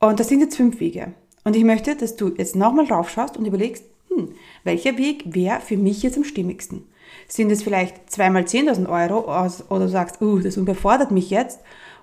Und 0.01 0.19
das 0.19 0.27
sind 0.27 0.41
jetzt 0.41 0.57
fünf 0.57 0.81
Wege. 0.81 1.13
Und 1.45 1.55
ich 1.55 1.63
möchte, 1.63 1.95
dass 1.95 2.17
du 2.17 2.33
jetzt 2.35 2.57
nochmal 2.57 2.87
drauf 2.87 3.09
schaust 3.09 3.37
und 3.37 3.45
überlegst, 3.45 3.85
hm, 4.09 4.33
welcher 4.63 4.97
Weg 4.97 5.23
wäre 5.33 5.59
für 5.59 5.77
mich 5.77 6.03
jetzt 6.03 6.17
am 6.17 6.23
stimmigsten? 6.23 6.87
Sind 7.27 7.51
es 7.51 7.63
vielleicht 7.63 8.09
zweimal 8.11 8.43
10.000 8.43 8.89
Euro 8.89 9.25
oder 9.69 9.85
du 9.85 9.89
sagst, 9.89 10.21
uh, 10.21 10.39
das 10.39 10.57
überfordert 10.57 11.11
mich 11.11 11.29
jetzt? 11.29 11.59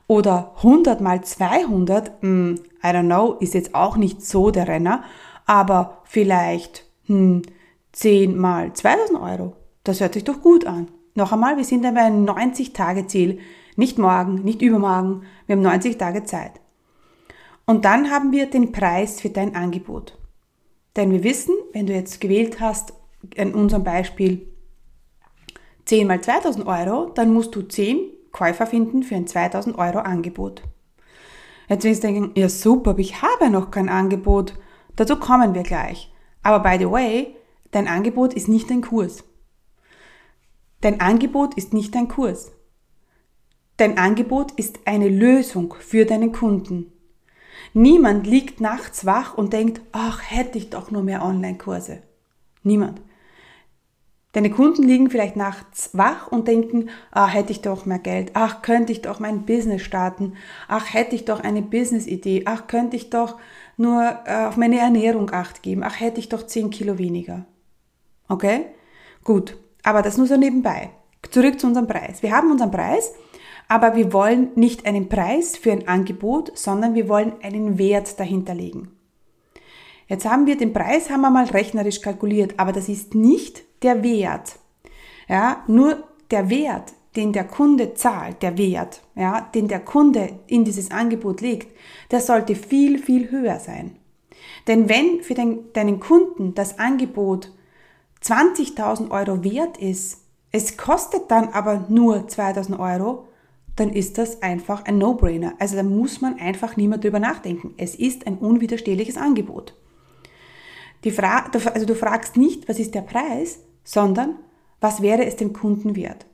Oder 0.07 0.55
100 0.57 1.01
mal 1.01 1.23
200, 1.23 2.23
hm, 2.23 2.57
I 2.83 2.87
don't 2.87 3.07
know, 3.07 3.35
ist 3.35 3.55
jetzt 3.55 3.75
auch 3.75 3.97
nicht 3.97 4.25
so 4.25 4.51
der 4.51 4.67
Renner, 4.67 5.05
aber 5.47 5.99
vielleicht 6.05 6.85
hm, 7.07 7.43
10 7.93 8.37
mal 8.37 8.69
2.000 8.69 9.33
Euro. 9.33 9.57
Das 9.85 10.01
hört 10.01 10.15
sich 10.15 10.25
doch 10.25 10.41
gut 10.41 10.67
an. 10.67 10.89
Noch 11.15 11.33
einmal, 11.33 11.57
wir 11.57 11.65
sind 11.65 11.83
bei 11.83 12.01
einem 12.01 12.25
90-Tage-Ziel. 12.25 13.39
Nicht 13.77 13.99
morgen, 13.99 14.43
nicht 14.43 14.63
übermorgen. 14.63 15.23
Wir 15.47 15.57
haben 15.57 15.63
90 15.63 15.97
Tage 15.97 16.25
Zeit. 16.25 16.53
Und 17.67 17.85
dann 17.85 18.11
haben 18.11 18.33
wir 18.33 18.47
den 18.47 18.73
Preis 18.73 19.21
für 19.21 19.31
dein 19.31 19.55
Angebot. 19.55 20.19
Denn 20.97 21.13
wir 21.13 21.23
wissen, 21.23 21.55
wenn 21.73 21.87
du 21.87 21.93
jetzt 21.93 22.21
gewählt 22.21 22.61
hast, 22.61 22.93
in 23.35 23.55
unserem 23.55 23.85
Beispiel 23.85 24.47
10 25.85 26.07
mal 26.07 26.21
2000 26.21 26.67
Euro, 26.67 27.11
dann 27.15 27.33
musst 27.33 27.55
du 27.55 27.63
10 27.63 27.99
Käufer 28.33 28.67
finden 28.67 29.03
für 29.03 29.17
ein 29.17 29.27
2000 29.27 29.77
Euro 29.77 29.99
Angebot. 29.99 30.63
Jetzt 31.69 31.85
wirst 31.85 32.03
du 32.03 32.09
denken, 32.09 32.33
ja 32.35 32.49
super, 32.49 32.91
aber 32.91 33.01
ich 33.01 33.23
habe 33.23 33.51
noch 33.51 33.71
kein 33.71 33.89
Angebot. 33.89 34.55
Dazu 34.97 35.17
kommen 35.17 35.55
wir 35.55 35.63
gleich. 35.63 36.13
Aber 36.43 36.61
by 36.61 36.79
the 36.79 36.91
way, 36.91 37.37
dein 37.71 37.89
Angebot 37.89 38.35
ist 38.35 38.49
nicht 38.49 38.71
dein 38.71 38.83
Kurs. 38.83 39.25
Dein 40.81 41.01
Angebot 41.01 41.55
ist 41.55 41.73
nicht 41.73 41.95
dein 41.95 42.09
Kurs. 42.09 42.53
Dein 43.77 43.99
Angebot 43.99 44.53
ist 44.53 44.81
eine 44.85 45.09
Lösung 45.09 45.75
für 45.79 46.05
deinen 46.05 46.33
Kunden. 46.33 46.93
Niemand 47.75 48.27
liegt 48.27 48.61
nachts 48.61 49.07
wach 49.07 49.37
und 49.37 49.53
denkt, 49.53 49.81
ach, 49.93 50.21
hätte 50.23 50.59
ich 50.59 50.71
doch 50.71 50.91
nur 50.91 51.03
mehr 51.03 51.25
Online-Kurse. 51.25 52.03
Niemand. 52.63 53.01
Deine 54.33 54.51
Kunden 54.51 54.85
liegen 54.85 55.11
vielleicht 55.11 55.35
nachts 55.35 55.91
wach 55.93 56.31
und 56.31 56.47
denken, 56.47 56.91
ah, 57.11 57.27
hätte 57.27 57.51
ich 57.51 57.63
doch 57.63 57.85
mehr 57.85 57.99
Geld, 57.99 58.31
ach, 58.35 58.63
könnte 58.63 58.93
ich 58.93 59.03
doch 59.03 59.19
mein 59.19 59.45
Business 59.45 59.83
starten, 59.83 60.35
ach, 60.69 60.95
hätte 60.95 61.17
ich 61.17 61.25
doch 61.25 61.41
eine 61.41 61.63
Business-Idee, 61.63 62.45
ach, 62.45 62.69
könnte 62.69 62.97
ich 62.97 63.11
doch 63.11 63.39
nur 63.77 64.21
äh, 64.27 64.45
auf 64.45 64.57
meine 64.57 64.79
Ernährung 64.79 65.31
acht 65.33 65.65
geben, 65.65 65.83
ach, 65.83 65.99
hätte 65.99 66.21
ich 66.21 66.29
doch 66.29 66.47
10 66.47 66.71
Kilo 66.71 66.97
weniger. 66.97 67.45
Okay? 68.29 68.67
Gut, 69.25 69.57
aber 69.83 70.03
das 70.03 70.17
nur 70.17 70.29
so 70.29 70.37
nebenbei. 70.37 70.91
Zurück 71.29 71.59
zu 71.59 71.67
unserem 71.67 71.89
Preis. 71.89 72.23
Wir 72.23 72.33
haben 72.33 72.53
unseren 72.53 72.71
Preis 72.71 73.13
aber 73.71 73.95
wir 73.95 74.13
wollen 74.13 74.51
nicht 74.57 74.85
einen 74.85 75.09
Preis 75.09 75.57
für 75.57 75.71
ein 75.71 75.87
Angebot, 75.87 76.51
sondern 76.59 76.97
wir 76.97 77.09
wollen 77.09 77.35
einen 77.41 77.79
Wert 77.79 78.19
dahinter 78.19 78.53
legen. 78.53 78.91
Jetzt 80.09 80.29
haben 80.29 80.47
wir 80.47 80.57
den 80.57 80.73
Preis, 80.73 81.09
haben 81.09 81.21
wir 81.21 81.31
mal 81.31 81.45
rechnerisch 81.45 82.01
kalkuliert, 82.01 82.55
aber 82.57 82.73
das 82.73 82.89
ist 82.89 83.15
nicht 83.15 83.63
der 83.85 84.03
Wert. 84.03 84.59
Ja, 85.29 85.63
nur 85.69 86.03
der 86.33 86.51
Wert, 86.51 86.95
den 87.15 87.33
der 87.33 87.45
Kunde 87.45 87.95
zahlt, 87.95 88.43
der 88.43 88.59
Wert, 88.59 89.03
ja, 89.15 89.49
den 89.55 89.69
der 89.69 89.79
Kunde 89.79 90.41
in 90.49 90.65
dieses 90.65 90.91
Angebot 90.91 91.41
legt, 91.41 91.73
der 92.11 92.21
sollte 92.21 92.57
viel, 92.57 92.99
viel 92.99 93.31
höher 93.31 93.61
sein. 93.61 93.95
Denn 94.67 94.89
wenn 94.89 95.23
für 95.23 95.35
den, 95.35 95.73
deinen 95.75 96.01
Kunden 96.01 96.57
das 96.57 96.81
Angebot 96.81 97.53
20.000 98.25 99.13
Euro 99.13 99.45
wert 99.45 99.77
ist, 99.79 100.25
es 100.51 100.77
kostet 100.77 101.31
dann 101.31 101.51
aber 101.51 101.85
nur 101.89 102.27
2.000 102.27 102.81
Euro, 102.81 103.29
dann 103.77 103.91
ist 103.91 104.19
das 104.19 104.43
einfach 104.43 104.85
ein 104.85 104.99
No-Brainer. 104.99 105.55
Also 105.59 105.77
da 105.77 105.83
muss 105.83 106.21
man 106.21 106.39
einfach 106.39 106.77
mehr 106.77 106.99
drüber 106.99 107.19
nachdenken. 107.19 107.75
Es 107.77 107.95
ist 107.95 108.27
ein 108.27 108.39
unwiderstehliches 108.39 109.17
Angebot. 109.17 109.75
Die 111.05 111.11
Fra 111.11 111.51
also 111.73 111.87
du 111.87 111.95
fragst 111.95 112.37
nicht, 112.37 112.69
was 112.69 112.79
ist 112.79 112.95
der 112.95 113.03
Preis, 113.03 113.61
sondern 113.85 114.37
was 114.81 115.03
wäre 115.03 115.25
es 115.25 115.37
dem 115.37 115.53
Kunden 115.53 115.97
wert. 115.97 116.27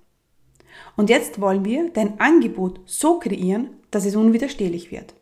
Und 0.96 1.10
jetzt 1.10 1.40
wollen 1.40 1.64
wir 1.64 1.90
dein 1.90 2.20
Angebot 2.20 2.80
so 2.84 3.18
kreieren, 3.18 3.70
dass 3.90 4.06
es 4.06 4.16
unwiderstehlich 4.16 4.90
wird. 4.90 5.14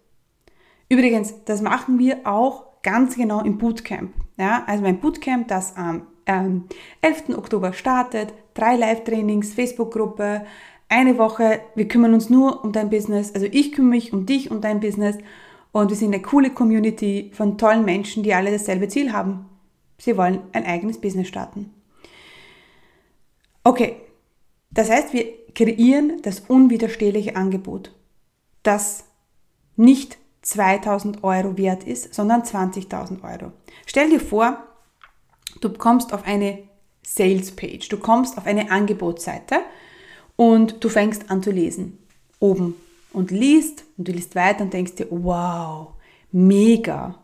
Übrigens, 0.89 1.35
das 1.45 1.63
machen 1.63 1.99
wir 1.99 2.27
auch 2.27 2.83
ganz 2.83 3.17
genau 3.17 3.41
im 3.43 3.59
Bootcamp. 3.59 4.13
Ja, 4.37 4.65
also 4.67 4.83
mein 4.83 5.01
Bootcamp, 5.01 5.49
das 5.49 5.77
am 5.77 6.07
ähm, 6.27 6.65
11. 7.01 7.31
Oktober 7.37 7.73
startet, 7.73 8.33
drei 8.55 8.77
Live-Trainings, 8.77 9.55
Facebook-Gruppe, 9.55 10.45
eine 10.89 11.19
Woche, 11.19 11.61
wir 11.75 11.89
kümmern 11.89 12.15
uns 12.15 12.31
nur 12.31 12.65
um 12.65 12.73
dein 12.73 12.91
Business. 12.91 13.35
Also 13.35 13.47
ich 13.51 13.73
kümmere 13.73 13.97
mich 13.97 14.13
um 14.13 14.27
dich 14.27 14.51
und 14.51 14.63
dein 14.63 14.81
Business. 14.81 15.17
Und 15.73 15.91
wir 15.91 15.97
sind 15.97 16.15
eine 16.15 16.23
coole 16.23 16.51
Community 16.51 17.31
von 17.35 17.59
tollen 17.59 17.85
Menschen, 17.85 18.23
die 18.23 18.35
alle 18.35 18.53
dasselbe 18.53 18.89
Ziel 18.89 19.13
haben. 19.13 19.47
Sie 19.99 20.17
wollen 20.17 20.41
ein 20.53 20.65
eigenes 20.65 21.01
Business 21.01 21.29
starten. 21.29 21.71
Okay, 23.65 23.97
das 24.71 24.91
heißt, 24.91 25.13
wir 25.13 25.27
kreieren 25.55 26.21
das 26.23 26.41
unwiderstehliche 26.41 27.37
Angebot, 27.37 27.93
das 28.63 29.05
nicht 29.77 30.19
2000 30.43 31.25
Euro 31.25 31.57
wert 31.57 31.85
ist, 31.85 32.15
sondern 32.15 32.43
20.000 32.43 33.23
Euro. 33.25 33.53
Stell 33.87 34.11
dir 34.11 34.21
vor, 34.21 34.59
du 35.61 35.73
kommst 35.73 36.13
auf 36.13 36.27
eine 36.27 36.59
Sales 37.03 37.55
Page, 37.57 37.89
du 37.89 37.99
kommst 37.99 38.37
auf 38.37 38.47
eine 38.47 38.71
Angebotsseite 38.71 39.57
und 40.37 40.83
du 40.83 40.89
fängst 40.89 41.31
an 41.31 41.43
zu 41.43 41.51
lesen. 41.51 41.99
Oben. 42.41 42.75
Und 43.13 43.31
liest 43.31 43.85
und 43.97 44.09
du 44.09 44.13
liest 44.13 44.35
weiter 44.35 44.65
und 44.65 44.73
denkst 44.73 44.97
dir, 44.97 45.07
wow, 45.11 45.89
mega. 46.33 47.15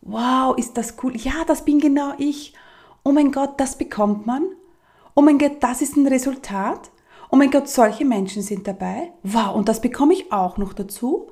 Wow, 0.00 0.56
ist 0.58 0.76
das 0.76 0.94
cool. 1.02 1.16
Ja, 1.16 1.44
das 1.46 1.64
bin 1.64 1.80
genau 1.80 2.14
ich. 2.18 2.54
Oh 3.04 3.12
mein 3.12 3.30
Gott, 3.30 3.58
das 3.58 3.78
bekommt 3.78 4.26
man. 4.26 4.42
Oh 5.14 5.22
mein 5.22 5.38
Gott, 5.38 5.56
das 5.60 5.82
ist 5.82 5.96
ein 5.96 6.06
Resultat. 6.06 6.90
Oh 7.30 7.36
mein 7.36 7.50
Gott, 7.50 7.68
solche 7.68 8.04
Menschen 8.04 8.42
sind 8.42 8.66
dabei. 8.66 9.12
Wow, 9.22 9.54
und 9.54 9.68
das 9.68 9.80
bekomme 9.80 10.14
ich 10.14 10.32
auch 10.32 10.56
noch 10.56 10.72
dazu. 10.72 11.28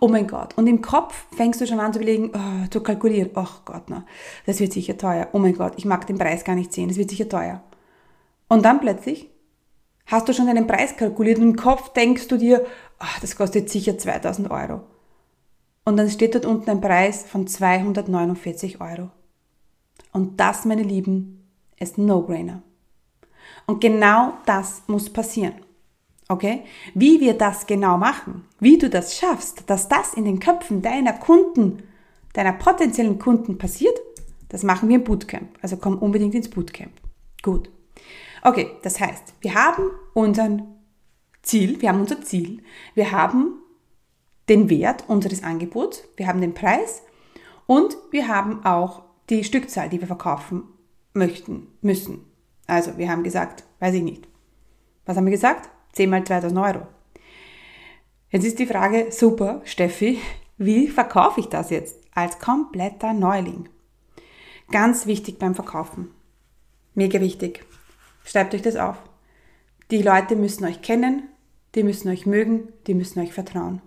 Oh 0.00 0.08
mein 0.08 0.26
Gott. 0.26 0.56
Und 0.56 0.66
im 0.66 0.82
Kopf 0.82 1.26
fängst 1.34 1.60
du 1.60 1.66
schon 1.66 1.80
an 1.80 1.92
zu 1.92 1.98
überlegen, 1.98 2.30
oh, 2.34 2.68
zu 2.70 2.82
kalkulieren. 2.82 3.30
Ach 3.34 3.64
Gott, 3.64 3.84
na, 3.88 4.04
das 4.46 4.60
wird 4.60 4.72
sicher 4.72 4.96
teuer. 4.96 5.28
Oh 5.32 5.38
mein 5.38 5.56
Gott, 5.56 5.74
ich 5.76 5.84
mag 5.84 6.06
den 6.06 6.18
Preis 6.18 6.44
gar 6.44 6.54
nicht 6.54 6.72
sehen. 6.72 6.88
Das 6.88 6.98
wird 6.98 7.10
sicher 7.10 7.28
teuer. 7.28 7.62
Und 8.48 8.64
dann 8.64 8.80
plötzlich 8.80 9.31
hast 10.06 10.28
du 10.28 10.34
schon 10.34 10.46
deinen 10.46 10.66
Preis 10.66 10.96
kalkuliert 10.96 11.38
und 11.38 11.44
im 11.44 11.56
Kopf 11.56 11.92
denkst 11.92 12.28
du 12.28 12.36
dir, 12.36 12.64
ach, 12.98 13.20
das 13.20 13.36
kostet 13.36 13.70
sicher 13.70 13.98
2000 13.98 14.50
Euro. 14.50 14.80
Und 15.84 15.96
dann 15.96 16.10
steht 16.10 16.34
dort 16.34 16.46
unten 16.46 16.70
ein 16.70 16.80
Preis 16.80 17.24
von 17.24 17.46
249 17.46 18.80
Euro. 18.80 19.10
Und 20.12 20.38
das, 20.38 20.64
meine 20.64 20.82
Lieben, 20.82 21.48
ist 21.78 21.98
ein 21.98 22.06
No-Brainer. 22.06 22.62
Und 23.66 23.80
genau 23.80 24.34
das 24.46 24.82
muss 24.86 25.10
passieren. 25.10 25.54
Okay? 26.28 26.62
Wie 26.94 27.20
wir 27.20 27.34
das 27.34 27.66
genau 27.66 27.98
machen, 27.98 28.44
wie 28.60 28.78
du 28.78 28.88
das 28.88 29.16
schaffst, 29.16 29.68
dass 29.68 29.88
das 29.88 30.14
in 30.14 30.24
den 30.24 30.38
Köpfen 30.38 30.82
deiner 30.82 31.12
Kunden, 31.12 31.82
deiner 32.32 32.52
potenziellen 32.52 33.18
Kunden 33.18 33.58
passiert, 33.58 33.98
das 34.48 34.62
machen 34.62 34.88
wir 34.88 34.96
im 34.96 35.04
Bootcamp. 35.04 35.58
Also 35.62 35.76
komm 35.76 35.98
unbedingt 35.98 36.34
ins 36.34 36.48
Bootcamp. 36.48 36.92
Gut. 37.42 37.70
Okay, 38.42 38.72
das 38.82 38.98
heißt, 38.98 39.34
wir 39.40 39.54
haben 39.54 39.90
unseren 40.14 40.62
Ziel, 41.42 41.80
wir 41.80 41.90
haben 41.90 42.00
unser 42.00 42.22
Ziel, 42.22 42.62
wir 42.94 43.12
haben 43.12 43.60
den 44.48 44.68
Wert 44.68 45.04
unseres 45.08 45.42
Angebots, 45.44 46.04
wir 46.16 46.26
haben 46.26 46.40
den 46.40 46.54
Preis 46.54 47.02
und 47.66 47.96
wir 48.10 48.28
haben 48.28 48.64
auch 48.64 49.04
die 49.30 49.44
Stückzahl, 49.44 49.88
die 49.88 50.00
wir 50.00 50.08
verkaufen 50.08 50.64
möchten, 51.14 51.68
müssen. 51.80 52.24
Also 52.66 52.98
wir 52.98 53.08
haben 53.08 53.22
gesagt, 53.22 53.64
weiß 53.80 53.94
ich 53.94 54.02
nicht. 54.02 54.28
Was 55.06 55.16
haben 55.16 55.26
wir 55.26 55.32
gesagt? 55.32 55.70
10 55.92 56.10
mal 56.10 56.24
2000 56.24 56.58
Euro. 56.58 56.86
Jetzt 58.30 58.44
ist 58.44 58.58
die 58.58 58.66
Frage, 58.66 59.12
super, 59.12 59.60
Steffi, 59.64 60.18
wie 60.56 60.88
verkaufe 60.88 61.40
ich 61.40 61.46
das 61.46 61.70
jetzt 61.70 61.98
als 62.14 62.38
kompletter 62.38 63.12
Neuling? 63.12 63.68
Ganz 64.70 65.06
wichtig 65.06 65.38
beim 65.38 65.54
Verkaufen. 65.54 66.10
Mega 66.94 67.20
wichtig. 67.20 67.64
Schreibt 68.24 68.54
euch 68.54 68.62
das 68.62 68.76
auf. 68.76 68.96
Die 69.90 70.02
Leute 70.02 70.36
müssen 70.36 70.64
euch 70.64 70.82
kennen, 70.82 71.24
die 71.74 71.82
müssen 71.82 72.08
euch 72.08 72.26
mögen, 72.26 72.68
die 72.86 72.94
müssen 72.94 73.20
euch 73.20 73.32
vertrauen. 73.32 73.82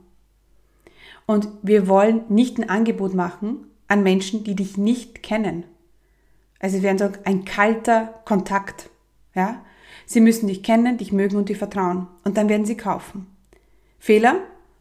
Und 1.25 1.47
wir 1.61 1.87
wollen 1.87 2.23
nicht 2.29 2.57
ein 2.57 2.69
Angebot 2.69 3.13
machen 3.13 3.65
an 3.87 4.03
Menschen, 4.03 4.43
die 4.43 4.55
dich 4.55 4.77
nicht 4.77 5.23
kennen. 5.23 5.63
Also 6.59 6.77
es 6.77 6.83
wäre 6.83 6.97
so 6.97 7.09
ein 7.23 7.45
kalter 7.45 8.21
Kontakt. 8.25 8.89
Ja? 9.33 9.63
Sie 10.05 10.21
müssen 10.21 10.47
dich 10.47 10.63
kennen, 10.63 10.97
dich 10.97 11.11
mögen 11.11 11.37
und 11.37 11.49
dir 11.49 11.55
vertrauen. 11.55 12.07
Und 12.23 12.37
dann 12.37 12.49
werden 12.49 12.65
sie 12.65 12.77
kaufen. 12.77 13.27
Fehler, 13.99 14.39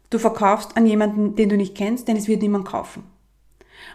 du 0.09 0.19
verkaufst 0.19 0.77
an 0.77 0.85
jemanden, 0.85 1.35
den 1.35 1.49
du 1.49 1.57
nicht 1.57 1.75
kennst, 1.75 2.07
denn 2.07 2.17
es 2.17 2.27
wird 2.27 2.41
niemand 2.41 2.65
kaufen. 2.65 3.03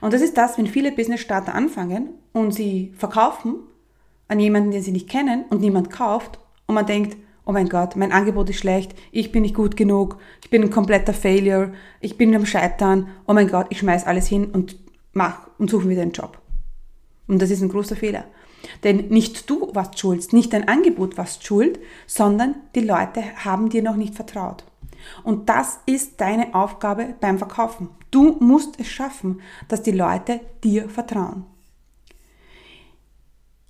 Und 0.00 0.12
das 0.12 0.22
ist 0.22 0.36
das, 0.36 0.58
wenn 0.58 0.66
viele 0.66 0.92
Business-Starter 0.92 1.54
anfangen 1.54 2.10
und 2.32 2.52
sie 2.52 2.92
verkaufen 2.96 3.56
an 4.30 4.40
jemanden, 4.40 4.70
den 4.70 4.82
sie 4.82 4.92
nicht 4.92 5.08
kennen 5.08 5.44
und 5.50 5.60
niemand 5.60 5.90
kauft 5.90 6.38
und 6.66 6.74
man 6.76 6.86
denkt, 6.86 7.16
oh 7.44 7.52
mein 7.52 7.68
Gott, 7.68 7.96
mein 7.96 8.12
Angebot 8.12 8.48
ist 8.48 8.58
schlecht, 8.58 8.94
ich 9.10 9.32
bin 9.32 9.42
nicht 9.42 9.56
gut 9.56 9.76
genug, 9.76 10.18
ich 10.42 10.50
bin 10.50 10.62
ein 10.62 10.70
kompletter 10.70 11.12
Failure, 11.12 11.72
ich 12.00 12.16
bin 12.16 12.34
am 12.34 12.46
Scheitern, 12.46 13.08
oh 13.26 13.32
mein 13.32 13.48
Gott, 13.48 13.66
ich 13.70 13.78
schmeiß 13.78 14.06
alles 14.06 14.28
hin 14.28 14.46
und 14.52 14.76
mach 15.12 15.48
und 15.58 15.68
suche 15.68 15.88
wieder 15.88 16.02
einen 16.02 16.12
Job. 16.12 16.38
Und 17.26 17.42
das 17.42 17.50
ist 17.50 17.60
ein 17.60 17.68
großer 17.68 17.96
Fehler. 17.96 18.24
Denn 18.84 19.08
nicht 19.08 19.50
du 19.50 19.74
warst 19.74 19.98
schuld, 19.98 20.32
nicht 20.32 20.52
dein 20.52 20.68
Angebot 20.68 21.18
warst 21.18 21.44
schuld, 21.44 21.80
sondern 22.06 22.54
die 22.74 22.80
Leute 22.80 23.22
haben 23.36 23.68
dir 23.68 23.82
noch 23.82 23.96
nicht 23.96 24.14
vertraut. 24.14 24.64
Und 25.24 25.48
das 25.48 25.80
ist 25.86 26.20
deine 26.20 26.54
Aufgabe 26.54 27.14
beim 27.20 27.38
Verkaufen. 27.38 27.88
Du 28.10 28.36
musst 28.40 28.78
es 28.78 28.86
schaffen, 28.86 29.40
dass 29.66 29.82
die 29.82 29.92
Leute 29.92 30.40
dir 30.62 30.88
vertrauen. 30.88 31.46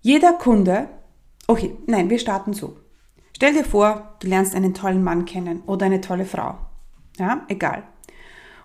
Jeder 0.02 0.32
Kunde, 0.32 0.88
okay, 1.46 1.76
nein, 1.86 2.08
wir 2.08 2.18
starten 2.18 2.52
so. 2.52 2.76
Stell 3.36 3.52
dir 3.54 3.64
vor, 3.64 4.16
du 4.20 4.28
lernst 4.28 4.54
einen 4.54 4.74
tollen 4.74 5.02
Mann 5.02 5.24
kennen 5.24 5.62
oder 5.66 5.86
eine 5.86 6.00
tolle 6.00 6.24
Frau. 6.24 6.58
Ja, 7.18 7.44
egal. 7.48 7.82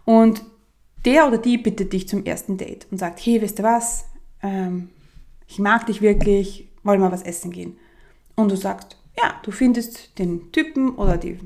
Und 0.06 0.44
der 1.04 1.28
oder 1.28 1.38
die 1.38 1.58
bittet 1.58 1.94
dich 1.94 2.08
zum 2.08 2.26
ersten 2.26 2.58
Date 2.58 2.88
und 2.92 2.98
sagt, 2.98 3.20
hey, 3.26 3.42
weißt 3.42 3.60
du 3.60 3.64
was? 3.64 4.06
Ähm, 4.42 4.90
ich 5.48 5.60
mag 5.60 5.86
dich 5.86 6.02
wirklich, 6.02 6.70
wollen 6.84 7.02
wir 7.02 7.12
was 7.12 7.24
essen 7.24 7.52
gehen? 7.52 7.78
Und 8.36 8.52
du 8.52 8.58
sagst, 8.58 8.98
ja, 9.18 9.36
du 9.44 9.52
findest 9.52 10.18
den 10.20 10.52
Typen 10.52 10.96
oder 10.96 11.18
die, 11.18 11.38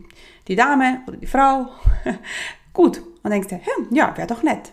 die 0.47 0.55
Dame 0.55 1.01
oder 1.07 1.17
die 1.17 1.27
Frau 1.27 1.67
gut. 2.73 3.01
Und 3.21 3.31
denkst 3.31 3.49
dir, 3.49 3.59
hm, 3.59 3.87
ja, 3.91 4.15
wäre 4.17 4.27
doch 4.27 4.43
nett. 4.43 4.71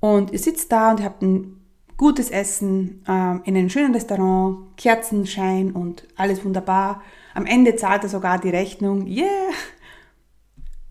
Und 0.00 0.32
ihr 0.32 0.38
sitzt 0.38 0.70
da 0.72 0.90
und 0.90 1.00
ihr 1.00 1.06
habt 1.06 1.22
ein 1.22 1.57
gutes 1.98 2.30
Essen 2.30 3.04
ähm, 3.06 3.42
in 3.44 3.56
einem 3.56 3.68
schönen 3.68 3.92
Restaurant, 3.92 4.76
Kerzenschein 4.78 5.72
und 5.72 6.06
alles 6.16 6.42
wunderbar. 6.44 7.02
Am 7.34 7.44
Ende 7.44 7.76
zahlt 7.76 8.04
er 8.04 8.08
sogar 8.08 8.38
die 8.38 8.50
Rechnung. 8.50 9.06
Yeah! 9.06 9.50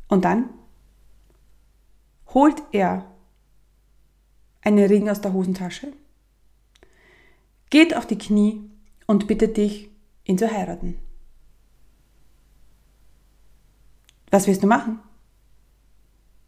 Und 0.08 0.26
dann 0.26 0.50
holt 2.34 2.62
er 2.74 3.06
einen 4.62 4.86
Ring 4.86 5.10
aus 5.10 5.22
der 5.22 5.34
Hosentasche, 5.34 5.94
geht 7.70 7.96
auf 7.96 8.06
die 8.06 8.18
Knie 8.18 8.70
und 9.08 9.28
bittet 9.28 9.56
dich, 9.56 9.90
ihn 10.26 10.38
zu 10.38 10.52
heiraten. 10.52 11.00
Was 14.30 14.46
wirst 14.46 14.62
du 14.62 14.68
machen? 14.68 15.00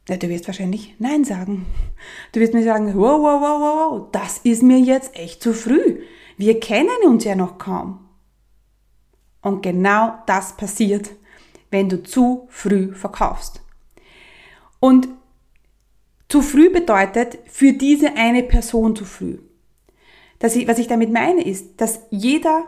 Ja, 0.10 0.18
du 0.18 0.28
wirst 0.28 0.48
wahrscheinlich 0.48 0.96
Nein 0.98 1.24
sagen. 1.24 1.68
Du 2.32 2.40
wirst 2.40 2.56
mir 2.56 2.64
sagen, 2.64 2.96
wow, 2.96 3.20
wow, 3.22 3.42
wow, 3.42 3.62
wow, 3.62 3.92
wow, 3.92 4.08
das 4.12 4.40
ist 4.40 4.64
mir 4.64 4.80
jetzt 4.80 5.16
echt 5.16 5.44
zu 5.44 5.54
früh. 5.54 6.02
Wir 6.36 6.60
kennen 6.60 6.90
uns 7.06 7.26
ja 7.26 7.36
noch 7.36 7.60
kaum. 7.60 8.00
Und 9.42 9.62
genau 9.62 10.18
das 10.26 10.58
passiert, 10.58 11.12
wenn 11.70 11.90
du 11.90 12.02
zu 12.02 12.48
früh 12.50 12.96
verkaufst. 12.96 13.62
Und 14.80 15.08
zu 16.28 16.42
früh 16.42 16.72
bedeutet 16.72 17.38
für 17.46 17.74
diese 17.74 18.16
eine 18.16 18.42
Person 18.42 18.96
zu 18.96 19.06
früh. 19.06 19.38
Das 20.40 20.56
was 20.68 20.80
ich 20.80 20.88
damit 20.88 21.12
meine 21.12 21.44
ist, 21.44 21.80
dass 21.82 22.02
jeder 22.10 22.66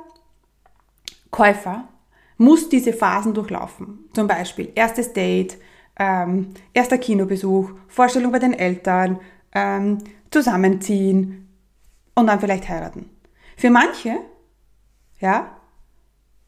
Käufer 1.31 1.87
muss 2.37 2.69
diese 2.69 2.93
Phasen 2.93 3.33
durchlaufen. 3.33 4.09
Zum 4.13 4.27
Beispiel 4.27 4.71
erstes 4.75 5.13
Date, 5.13 5.57
ähm, 5.99 6.49
erster 6.73 6.97
Kinobesuch, 6.97 7.71
Vorstellung 7.87 8.31
bei 8.31 8.39
den 8.39 8.53
Eltern, 8.53 9.19
ähm, 9.53 9.99
zusammenziehen 10.29 11.49
und 12.15 12.27
dann 12.27 12.39
vielleicht 12.39 12.69
heiraten. 12.69 13.09
Für 13.57 13.69
manche, 13.69 14.17
ja, 15.19 15.57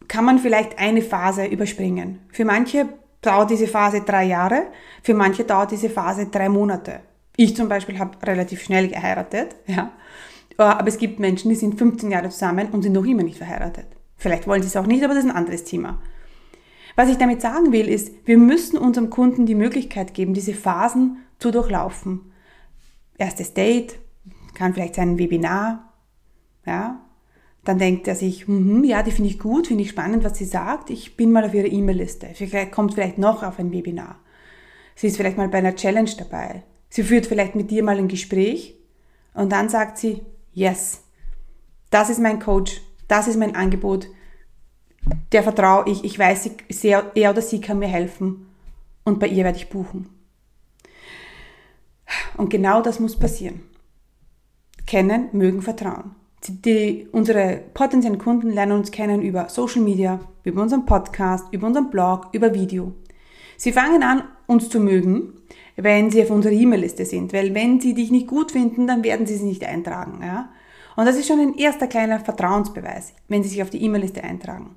kann 0.07 0.25
man 0.25 0.39
vielleicht 0.39 0.79
eine 0.79 1.01
Phase 1.01 1.45
überspringen. 1.45 2.19
Für 2.29 2.45
manche 2.45 2.89
dauert 3.21 3.51
diese 3.51 3.67
Phase 3.67 4.01
drei 4.01 4.25
Jahre, 4.25 4.67
für 5.01 5.13
manche 5.13 5.43
dauert 5.43 5.71
diese 5.71 5.89
Phase 5.89 6.27
drei 6.27 6.49
Monate. 6.49 7.01
Ich 7.35 7.55
zum 7.55 7.69
Beispiel 7.69 7.99
habe 7.99 8.17
relativ 8.25 8.63
schnell 8.63 8.87
geheiratet, 8.87 9.55
ja. 9.65 9.91
Aber 10.57 10.87
es 10.87 10.99
gibt 10.99 11.19
Menschen, 11.19 11.49
die 11.49 11.55
sind 11.55 11.79
15 11.79 12.11
Jahre 12.11 12.29
zusammen 12.29 12.69
und 12.71 12.83
sind 12.83 12.93
noch 12.93 13.05
immer 13.05 13.23
nicht 13.23 13.39
verheiratet. 13.39 13.87
Vielleicht 14.17 14.47
wollen 14.47 14.61
sie 14.61 14.67
es 14.67 14.77
auch 14.77 14.85
nicht, 14.85 15.03
aber 15.03 15.15
das 15.15 15.23
ist 15.23 15.29
ein 15.29 15.35
anderes 15.35 15.63
Thema. 15.63 15.99
Was 16.95 17.09
ich 17.09 17.17
damit 17.17 17.41
sagen 17.41 17.71
will, 17.71 17.87
ist, 17.87 18.11
wir 18.25 18.37
müssen 18.37 18.77
unserem 18.77 19.09
Kunden 19.09 19.45
die 19.45 19.55
Möglichkeit 19.55 20.13
geben, 20.13 20.33
diese 20.33 20.53
Phasen 20.53 21.17
zu 21.39 21.51
durchlaufen. 21.51 22.31
Erstes 23.17 23.53
Date, 23.53 23.99
kann 24.53 24.73
vielleicht 24.73 24.95
sein 24.95 25.11
ein 25.11 25.17
Webinar, 25.17 25.93
ja. 26.65 26.99
Dann 27.63 27.79
denkt 27.79 28.07
er 28.09 28.15
sich, 28.15 28.45
hm, 28.45 28.83
ja, 28.83 29.03
die 29.03 29.11
finde 29.11 29.29
ich 29.29 29.39
gut, 29.39 29.67
finde 29.67 29.83
ich 29.83 29.89
spannend, 29.89 30.25
was 30.25 30.37
sie 30.37 30.45
sagt. 30.45 30.89
Ich 30.89 31.15
bin 31.15 31.31
mal 31.31 31.45
auf 31.45 31.53
ihrer 31.53 31.71
E-Mail-Liste. 31.71 32.27
Vielleicht 32.33 32.73
kommt 32.73 32.93
vielleicht 32.93 33.17
noch 33.17 33.41
auf 33.41 33.57
ein 33.57 33.71
Webinar. 33.71 34.19
Sie 34.95 35.07
ist 35.07 35.15
vielleicht 35.15 35.37
mal 35.37 35.47
bei 35.47 35.59
einer 35.59 35.75
Challenge 35.75 36.11
dabei. 36.17 36.63
Sie 36.89 37.03
führt 37.03 37.25
vielleicht 37.25 37.55
mit 37.55 37.71
dir 37.71 37.81
mal 37.81 37.97
ein 37.97 38.09
Gespräch 38.09 38.75
und 39.33 39.51
dann 39.51 39.69
sagt 39.69 39.97
sie, 39.97 40.21
yes, 40.53 41.03
das 41.89 42.09
ist 42.09 42.19
mein 42.19 42.39
Coach, 42.39 42.81
das 43.07 43.27
ist 43.27 43.39
mein 43.39 43.55
Angebot, 43.55 44.07
der 45.31 45.43
vertraue 45.43 45.89
ich, 45.89 46.03
ich 46.03 46.17
weiß, 46.17 46.49
er 47.15 47.29
oder 47.29 47.41
sie 47.41 47.61
kann 47.61 47.79
mir 47.79 47.87
helfen 47.87 48.47
und 49.03 49.19
bei 49.19 49.27
ihr 49.27 49.43
werde 49.43 49.57
ich 49.57 49.69
buchen. 49.69 50.09
Und 52.37 52.49
genau 52.49 52.81
das 52.81 52.99
muss 52.99 53.17
passieren. 53.17 53.61
Kennen, 54.85 55.29
mögen, 55.31 55.61
vertrauen. 55.61 56.15
Die, 56.47 57.07
unsere 57.11 57.61
potenziellen 57.73 58.19
Kunden 58.19 58.51
lernen 58.51 58.73
uns 58.73 58.91
kennen 58.91 59.21
über 59.21 59.47
Social 59.49 59.81
Media, 59.81 60.19
über 60.43 60.61
unseren 60.61 60.85
Podcast, 60.85 61.45
über 61.51 61.67
unseren 61.67 61.89
Blog, 61.89 62.27
über 62.33 62.53
Video. 62.53 62.93
Sie 63.57 63.71
fangen 63.71 64.03
an, 64.03 64.23
uns 64.45 64.69
zu 64.69 64.79
mögen, 64.79 65.33
wenn 65.77 66.11
sie 66.11 66.21
auf 66.21 66.31
unserer 66.31 66.53
E-Mail-Liste 66.53 67.05
sind, 67.05 67.31
weil 67.33 67.53
wenn 67.55 67.79
sie 67.79 67.93
dich 67.93 68.11
nicht 68.11 68.27
gut 68.27 68.51
finden, 68.51 68.87
dann 68.87 69.03
werden 69.03 69.25
sie 69.25 69.37
sie 69.37 69.45
nicht 69.45 69.63
eintragen. 69.63 70.19
Ja? 70.21 70.49
Und 70.95 71.05
das 71.05 71.15
ist 71.15 71.27
schon 71.27 71.39
ein 71.39 71.55
erster 71.55 71.87
kleiner 71.87 72.19
Vertrauensbeweis, 72.19 73.13
wenn 73.29 73.41
sie 73.41 73.49
sich 73.49 73.63
auf 73.63 73.69
die 73.69 73.81
E-Mail-Liste 73.81 74.23
eintragen. 74.23 74.75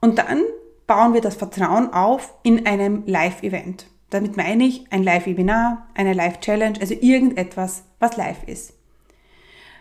Und 0.00 0.18
dann 0.18 0.42
bauen 0.86 1.14
wir 1.14 1.20
das 1.20 1.36
Vertrauen 1.36 1.92
auf 1.92 2.34
in 2.42 2.66
einem 2.66 3.04
Live-Event. 3.06 3.86
Damit 4.10 4.36
meine 4.36 4.64
ich 4.64 4.90
ein 4.90 5.02
Live-Webinar, 5.02 5.86
eine 5.94 6.14
Live-Challenge, 6.14 6.80
also 6.80 6.94
irgendetwas, 6.94 7.84
was 7.98 8.16
live 8.16 8.42
ist. 8.46 8.72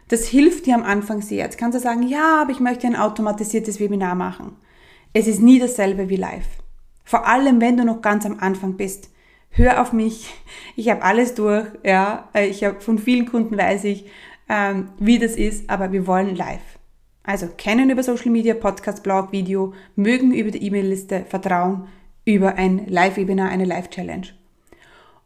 Das 0.09 0.25
hilft 0.27 0.65
dir 0.65 0.75
am 0.75 0.83
Anfang 0.83 1.21
sehr. 1.21 1.45
Jetzt 1.45 1.57
kannst 1.57 1.77
du 1.77 1.81
sagen, 1.81 2.03
ja, 2.03 2.41
aber 2.41 2.51
ich 2.51 2.59
möchte 2.59 2.87
ein 2.87 2.95
automatisiertes 2.95 3.79
Webinar 3.79 4.15
machen. 4.15 4.55
Es 5.13 5.27
ist 5.27 5.41
nie 5.41 5.59
dasselbe 5.59 6.09
wie 6.09 6.15
live. 6.15 6.47
Vor 7.03 7.25
allem, 7.25 7.61
wenn 7.61 7.77
du 7.77 7.85
noch 7.85 8.01
ganz 8.01 8.25
am 8.25 8.39
Anfang 8.39 8.75
bist. 8.75 9.09
Hör 9.49 9.81
auf 9.81 9.93
mich. 9.93 10.33
Ich 10.75 10.89
habe 10.89 11.03
alles 11.03 11.33
durch. 11.33 11.65
Ja, 11.83 12.29
ich 12.33 12.63
habe 12.63 12.81
von 12.81 12.99
vielen 12.99 13.25
Kunden 13.25 13.57
weiß 13.57 13.85
ich, 13.85 14.05
ähm, 14.49 14.89
wie 14.99 15.19
das 15.19 15.35
ist, 15.35 15.69
aber 15.69 15.91
wir 15.91 16.05
wollen 16.05 16.35
live. 16.35 16.76
Also 17.27 17.49
kennen 17.57 17.89
über 17.89 18.03
Social 18.03 18.31
Media, 18.31 18.53
Podcast, 18.53 19.03
Blog, 19.03 19.33
Video, 19.33 19.73
mögen 19.97 20.33
über 20.33 20.49
die 20.49 20.65
E-Mail-Liste, 20.65 21.25
vertrauen 21.27 21.89
über 22.23 22.55
ein 22.55 22.87
Live-Webinar, 22.87 23.49
eine 23.49 23.65
Live-Challenge. 23.65 24.27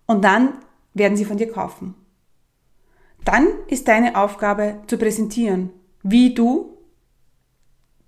Und 0.08 0.24
dann 0.24 0.54
werden 0.96 1.16
sie 1.16 1.26
von 1.26 1.38
dir 1.38 1.52
kaufen. 1.52 1.94
Dann 3.24 3.48
ist 3.68 3.88
deine 3.88 4.16
Aufgabe 4.16 4.82
zu 4.88 4.98
präsentieren, 4.98 5.70
wie 6.02 6.34
du, 6.34 6.76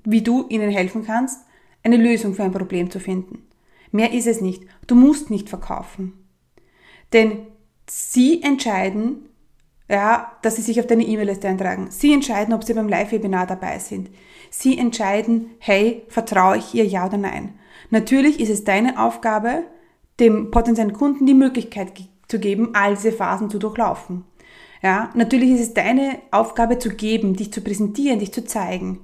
wie 0.03 0.23
du 0.23 0.47
ihnen 0.49 0.71
helfen 0.71 1.05
kannst, 1.05 1.45
eine 1.83 1.97
Lösung 1.97 2.33
für 2.33 2.43
ein 2.43 2.51
Problem 2.51 2.89
zu 2.89 2.99
finden. 2.99 3.47
Mehr 3.91 4.11
ist 4.11 4.25
es 4.25 4.41
nicht. 4.41 4.63
Du 4.87 4.95
musst 4.95 5.29
nicht 5.29 5.49
verkaufen. 5.49 6.13
Denn 7.13 7.45
sie 7.87 8.41
entscheiden, 8.41 9.29
ja, 9.89 10.31
dass 10.41 10.55
sie 10.55 10.61
sich 10.61 10.79
auf 10.79 10.87
deine 10.87 11.03
E-Mail-Liste 11.03 11.47
eintragen. 11.47 11.87
Sie 11.89 12.13
entscheiden, 12.13 12.53
ob 12.53 12.63
sie 12.63 12.73
beim 12.73 12.89
Live-Webinar 12.89 13.47
dabei 13.47 13.79
sind. 13.79 14.09
Sie 14.49 14.77
entscheiden, 14.77 15.51
hey, 15.59 16.03
vertraue 16.07 16.57
ich 16.57 16.73
ihr 16.73 16.85
ja 16.85 17.05
oder 17.05 17.17
nein. 17.17 17.53
Natürlich 17.89 18.39
ist 18.39 18.49
es 18.49 18.63
deine 18.63 18.99
Aufgabe, 18.99 19.63
dem 20.19 20.51
potenziellen 20.51 20.93
Kunden 20.93 21.25
die 21.25 21.33
Möglichkeit 21.33 21.91
zu 22.27 22.39
geben, 22.39 22.69
all 22.73 22.95
diese 22.95 23.11
Phasen 23.11 23.49
zu 23.49 23.59
durchlaufen. 23.59 24.25
Ja, 24.81 25.11
natürlich 25.15 25.51
ist 25.51 25.61
es 25.61 25.73
deine 25.73 26.19
Aufgabe 26.31 26.77
zu 26.77 26.89
geben, 26.89 27.35
dich 27.35 27.53
zu 27.53 27.61
präsentieren, 27.61 28.19
dich 28.19 28.33
zu 28.33 28.43
zeigen. 28.45 28.99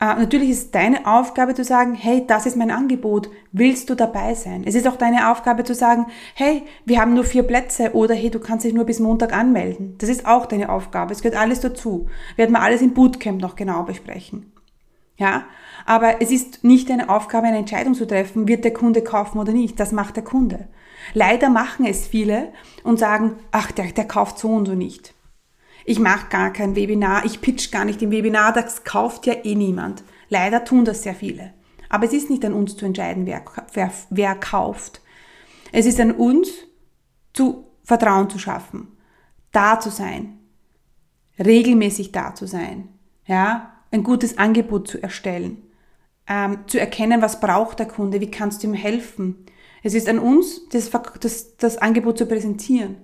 Äh, 0.00 0.14
natürlich 0.14 0.48
ist 0.48 0.74
deine 0.74 1.06
Aufgabe 1.06 1.54
zu 1.54 1.62
sagen, 1.62 1.94
hey, 1.94 2.24
das 2.26 2.46
ist 2.46 2.56
mein 2.56 2.70
Angebot, 2.70 3.30
willst 3.52 3.90
du 3.90 3.94
dabei 3.94 4.34
sein? 4.34 4.64
Es 4.64 4.74
ist 4.74 4.88
auch 4.88 4.96
deine 4.96 5.30
Aufgabe 5.30 5.62
zu 5.62 5.74
sagen, 5.74 6.06
hey, 6.34 6.62
wir 6.86 7.00
haben 7.00 7.12
nur 7.12 7.24
vier 7.24 7.42
Plätze 7.42 7.94
oder 7.94 8.14
hey, 8.14 8.30
du 8.30 8.40
kannst 8.40 8.64
dich 8.64 8.72
nur 8.72 8.84
bis 8.84 8.98
Montag 8.98 9.34
anmelden. 9.34 9.96
Das 9.98 10.08
ist 10.08 10.26
auch 10.26 10.46
deine 10.46 10.70
Aufgabe, 10.70 11.12
es 11.12 11.20
gehört 11.20 11.38
alles 11.38 11.60
dazu. 11.60 12.06
Werden 12.36 12.52
wir 12.52 12.62
alles 12.62 12.80
im 12.80 12.94
Bootcamp 12.94 13.42
noch 13.42 13.56
genau 13.56 13.82
besprechen. 13.82 14.52
Ja, 15.18 15.44
aber 15.84 16.22
es 16.22 16.30
ist 16.30 16.64
nicht 16.64 16.88
deine 16.88 17.10
Aufgabe, 17.10 17.48
eine 17.48 17.58
Entscheidung 17.58 17.92
zu 17.92 18.06
treffen, 18.06 18.48
wird 18.48 18.64
der 18.64 18.72
Kunde 18.72 19.02
kaufen 19.02 19.38
oder 19.38 19.52
nicht. 19.52 19.78
Das 19.78 19.92
macht 19.92 20.16
der 20.16 20.24
Kunde. 20.24 20.68
Leider 21.12 21.50
machen 21.50 21.84
es 21.84 22.06
viele 22.06 22.52
und 22.84 22.98
sagen, 22.98 23.32
ach, 23.52 23.70
der, 23.70 23.92
der 23.92 24.06
kauft 24.06 24.38
so 24.38 24.48
und 24.48 24.64
so 24.64 24.74
nicht. 24.74 25.12
Ich 25.84 25.98
mache 25.98 26.28
gar 26.28 26.52
kein 26.52 26.76
Webinar, 26.76 27.24
ich 27.24 27.40
pitch 27.40 27.70
gar 27.70 27.84
nicht 27.84 28.02
im 28.02 28.10
Webinar, 28.10 28.52
das 28.52 28.84
kauft 28.84 29.26
ja 29.26 29.34
eh 29.44 29.54
niemand. 29.54 30.02
Leider 30.28 30.64
tun 30.64 30.84
das 30.84 31.02
sehr 31.02 31.14
viele. 31.14 31.52
Aber 31.88 32.04
es 32.04 32.12
ist 32.12 32.30
nicht 32.30 32.44
an 32.44 32.54
uns 32.54 32.76
zu 32.76 32.84
entscheiden, 32.84 33.26
wer, 33.26 33.42
wer, 33.72 33.90
wer 34.10 34.34
kauft. 34.34 35.00
Es 35.72 35.86
ist 35.86 36.00
an 36.00 36.12
uns, 36.12 36.48
zu 37.32 37.66
Vertrauen 37.84 38.28
zu 38.28 38.38
schaffen, 38.38 38.88
da 39.52 39.80
zu 39.80 39.90
sein, 39.90 40.38
regelmäßig 41.38 42.12
da 42.12 42.34
zu 42.34 42.46
sein, 42.46 42.88
ja, 43.26 43.72
ein 43.90 44.02
gutes 44.02 44.38
Angebot 44.38 44.88
zu 44.88 45.02
erstellen, 45.02 45.62
ähm, 46.28 46.58
zu 46.66 46.78
erkennen, 46.78 47.22
was 47.22 47.40
braucht 47.40 47.78
der 47.78 47.86
Kunde, 47.86 48.20
wie 48.20 48.30
kannst 48.30 48.62
du 48.62 48.68
ihm 48.68 48.74
helfen. 48.74 49.46
Es 49.82 49.94
ist 49.94 50.08
an 50.08 50.18
uns, 50.18 50.68
das, 50.68 50.90
das, 51.20 51.56
das 51.56 51.78
Angebot 51.78 52.18
zu 52.18 52.26
präsentieren 52.26 52.96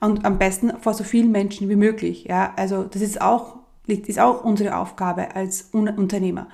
und 0.00 0.24
am 0.24 0.38
besten 0.38 0.72
vor 0.80 0.94
so 0.94 1.04
vielen 1.04 1.32
Menschen 1.32 1.68
wie 1.68 1.76
möglich. 1.76 2.24
Ja, 2.24 2.52
also 2.56 2.84
das 2.84 3.02
ist 3.02 3.20
auch, 3.20 3.56
ist 3.86 4.18
auch 4.18 4.44
unsere 4.44 4.76
Aufgabe 4.76 5.34
als 5.34 5.70
Unternehmer. 5.72 6.48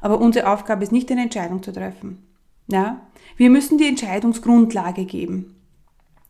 Aber 0.00 0.20
unsere 0.20 0.50
Aufgabe 0.50 0.84
ist 0.84 0.92
nicht, 0.92 1.10
eine 1.10 1.22
Entscheidung 1.22 1.62
zu 1.62 1.72
treffen. 1.72 2.22
Ja, 2.68 3.00
wir 3.36 3.50
müssen 3.50 3.78
die 3.78 3.88
Entscheidungsgrundlage 3.88 5.04
geben. 5.04 5.54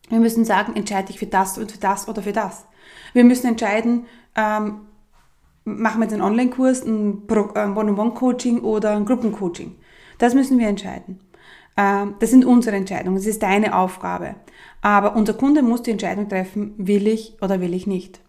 Wir 0.09 0.19
müssen 0.19 0.45
sagen, 0.45 0.75
entscheide 0.75 1.07
dich 1.07 1.19
für 1.19 1.27
das 1.27 1.57
und 1.57 1.71
für 1.71 1.77
das 1.77 2.07
oder 2.07 2.23
für 2.23 2.31
das. 2.31 2.65
Wir 3.13 3.23
müssen 3.23 3.47
entscheiden, 3.47 4.05
ähm, 4.35 4.81
machen 5.65 5.99
wir 5.99 6.05
jetzt 6.05 6.13
einen 6.13 6.23
Online-Kurs, 6.23 6.83
ein 6.85 7.23
One-on-One-Coaching 7.29 8.61
oder 8.61 8.91
ein 8.91 9.05
Gruppencoaching. 9.05 9.75
Das 10.17 10.33
müssen 10.33 10.57
wir 10.57 10.67
entscheiden. 10.67 11.19
Ähm, 11.79 12.15
das 12.19 12.29
sind 12.29 12.43
unsere 12.43 12.75
Entscheidungen, 12.75 13.15
das 13.15 13.25
ist 13.25 13.41
deine 13.41 13.73
Aufgabe. 13.77 14.35
Aber 14.81 15.15
unser 15.15 15.33
Kunde 15.33 15.61
muss 15.61 15.81
die 15.81 15.91
Entscheidung 15.91 16.27
treffen, 16.27 16.73
will 16.77 17.07
ich 17.07 17.37
oder 17.41 17.61
will 17.61 17.73
ich 17.73 17.87
nicht. 17.87 18.19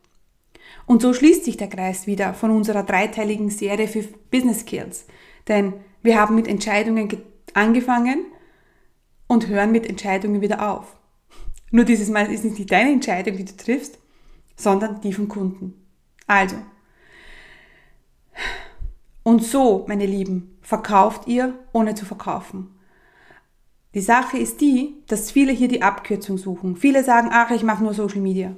Und 0.86 1.02
so 1.02 1.12
schließt 1.12 1.44
sich 1.44 1.56
der 1.56 1.68
Kreis 1.68 2.06
wieder 2.06 2.32
von 2.32 2.52
unserer 2.52 2.84
dreiteiligen 2.84 3.50
Serie 3.50 3.88
für 3.88 4.04
Business 4.30 4.60
Skills. 4.60 5.06
Denn 5.48 5.74
wir 6.00 6.20
haben 6.20 6.36
mit 6.36 6.46
Entscheidungen 6.46 7.08
angefangen 7.52 8.24
und 9.26 9.48
hören 9.48 9.72
mit 9.72 9.84
Entscheidungen 9.84 10.40
wieder 10.40 10.70
auf. 10.70 10.96
Nur 11.72 11.84
dieses 11.84 12.08
Mal 12.08 12.32
ist 12.32 12.44
es 12.44 12.56
nicht 12.56 12.70
deine 12.70 12.92
Entscheidung, 12.92 13.36
die 13.36 13.44
du 13.44 13.56
triffst, 13.56 13.98
sondern 14.56 15.00
die 15.00 15.12
vom 15.12 15.28
Kunden. 15.28 15.74
Also. 16.28 16.56
Und 19.24 19.44
so, 19.44 19.84
meine 19.88 20.06
Lieben, 20.06 20.58
verkauft 20.62 21.26
ihr, 21.26 21.54
ohne 21.72 21.96
zu 21.96 22.04
verkaufen. 22.04 22.80
Die 23.94 24.00
Sache 24.00 24.38
ist 24.38 24.61
die, 24.61 24.94
dass 25.09 25.31
viele 25.31 25.53
hier 25.53 25.68
die 25.68 25.83
Abkürzung 25.83 26.38
suchen. 26.38 26.76
Viele 26.76 27.03
sagen, 27.03 27.31
ach, 27.33 27.50
ich 27.50 27.62
mache 27.62 27.83
nur 27.83 27.94
Social 27.94 28.20
Media. 28.20 28.55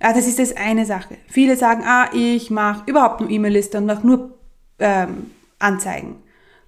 Ja, 0.00 0.12
das 0.12 0.26
ist 0.26 0.38
das 0.38 0.56
eine 0.56 0.86
Sache. 0.86 1.16
Viele 1.26 1.56
sagen, 1.56 1.82
ah, 1.84 2.08
ich 2.12 2.50
mache 2.50 2.88
überhaupt 2.88 3.20
nur 3.20 3.28
E-Mail-Liste 3.28 3.78
und 3.78 3.86
mache 3.86 4.06
nur 4.06 4.38
ähm, 4.78 5.30
Anzeigen. 5.58 6.16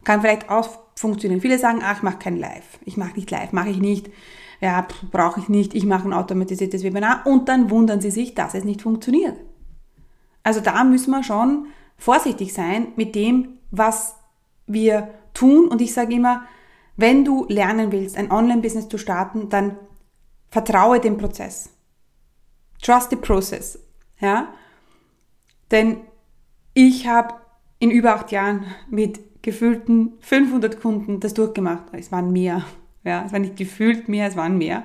Kann 0.05 0.21
vielleicht 0.21 0.51
auch 0.51 0.69
funktionieren. 0.97 1.41
Viele 1.41 1.59
sagen, 1.59 1.81
ach, 1.83 1.99
ich 1.99 2.03
mache 2.03 2.19
kein 2.19 2.37
Live. 2.37 2.79
Ich 2.85 2.97
mache 2.97 3.15
nicht 3.15 3.31
Live, 3.31 3.53
mache 3.53 3.71
ich 3.71 3.79
nicht. 3.79 4.11
Ja, 4.61 4.87
brauche 5.11 5.41
ich 5.41 5.49
nicht. 5.49 5.75
Ich 5.75 5.87
mache 5.87 6.09
ein 6.09 6.13
automatisiertes 6.13 6.83
Webinar. 6.83 7.27
Und 7.27 7.49
dann 7.49 7.71
wundern 7.71 8.01
sie 8.01 8.11
sich, 8.11 8.35
dass 8.35 8.55
es 8.55 8.65
nicht 8.65 8.83
funktioniert. 8.83 9.37
Also 10.43 10.61
da 10.61 10.83
müssen 10.85 11.11
wir 11.11 11.23
schon 11.23 11.67
vorsichtig 11.97 12.53
sein 12.53 12.89
mit 12.97 13.15
dem, 13.15 13.59
was 13.71 14.17
wir 14.67 15.09
tun. 15.33 15.69
Und 15.69 15.81
ich 15.81 15.95
sage 15.95 16.15
immer, 16.15 16.43
wenn 16.97 17.25
du 17.25 17.47
lernen 17.49 17.93
willst, 17.93 18.17
ein 18.17 18.31
Online-Business 18.31 18.89
zu 18.89 18.99
starten, 18.99 19.49
dann 19.49 19.77
vertraue 20.51 21.01
dem 21.01 21.17
Prozess. 21.17 21.71
Trust 22.83 23.11
the 23.11 23.17
process. 23.17 23.79
Ja? 24.21 24.49
Denn 25.71 25.99
ich 26.75 27.07
habe 27.07 27.35
in 27.79 27.91
über 27.91 28.15
acht 28.15 28.31
Jahren 28.31 28.67
mit 28.91 29.43
gefühlten 29.43 30.13
500 30.21 30.81
Kunden 30.81 31.21
das 31.21 31.35
durchgemacht. 31.35 31.85
Es 31.93 32.13
waren 32.13 32.33
mehr. 32.33 32.65
Ja, 33.05 33.25
es 33.27 33.33
war 33.33 33.41
nicht 33.41 33.57
gefühlt 33.57 34.09
mehr, 34.09 34.29
es 34.29 34.37
waren 34.37 34.59
mehr. 34.59 34.85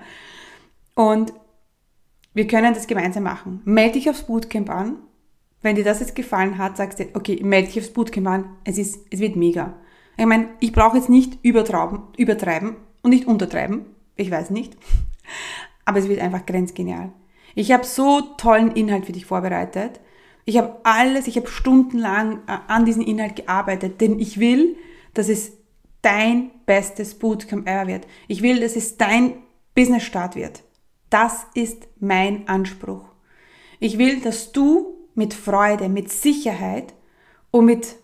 Und 0.96 1.34
wir 2.34 2.48
können 2.48 2.74
das 2.74 2.88
gemeinsam 2.88 3.24
machen. 3.24 3.62
Melde 3.65 3.93
dich 3.93 4.10
aufs 4.10 4.24
Bootcamp 4.24 4.70
an. 4.70 4.98
Wenn 5.62 5.76
dir 5.76 5.84
das 5.84 6.00
jetzt 6.00 6.15
gefallen 6.15 6.58
hat, 6.58 6.78
sagst 6.78 7.00
du, 7.00 7.06
okay, 7.13 7.39
melde 7.43 7.67
dich 7.67 7.80
aufs 7.80 7.93
Bootcamp 7.93 8.28
an. 8.28 8.58
Es 8.63 8.78
ist, 8.78 9.06
es 9.12 9.20
wird 9.20 9.36
mega. 9.36 9.76
Ich 10.18 10.26
meine, 10.26 10.50
ich 10.60 10.74
brauche 10.74 10.98
jetzt 10.98 11.10
nicht 11.10 11.38
übertreiben 11.44 12.76
und 13.04 13.10
nicht 13.10 13.28
untertreiben. 13.28 13.86
Ich 14.16 14.32
weiß 14.32 14.50
nicht. 14.50 14.76
Aber 15.86 16.00
es 16.00 16.10
wird 16.10 16.20
einfach 16.20 16.46
grenzgenial. 16.46 17.14
Ich 17.56 17.72
habe 17.72 17.86
so 17.86 18.22
tollen 18.38 18.72
Inhalt 18.72 19.06
für 19.06 19.12
dich 19.12 19.26
vorbereitet. 19.26 20.00
Ich 20.46 20.58
habe 20.58 20.78
alles, 20.84 21.28
ich 21.28 21.38
habe 21.38 21.48
stundenlang 21.48 22.40
äh, 22.48 22.58
an 22.68 22.86
diesem 22.86 23.04
Inhalt 23.04 23.36
gearbeitet, 23.36 24.00
denn 24.02 24.20
ich 24.20 24.40
will, 24.40 24.76
dass 25.14 25.30
es 25.30 25.54
dein 26.02 26.52
bestes 26.66 27.16
Bootcamp 27.16 27.68
ever 27.68 27.88
wird. 27.88 28.08
Ich 28.28 28.42
will, 28.42 28.60
dass 28.60 28.76
es 28.76 28.98
dein 28.98 29.34
Business-Start 29.76 30.36
wird. 30.36 30.64
Das 31.10 31.46
ist 31.54 31.88
mein 32.00 32.48
Anspruch. 32.48 33.06
Ich 33.80 33.98
will, 33.98 34.22
dass 34.22 34.52
du 34.52 34.96
mit 35.16 35.34
Freude, 35.34 35.90
mit 35.90 36.12
Sicherheit 36.12 36.94
und 37.52 37.66
mit 37.66 37.96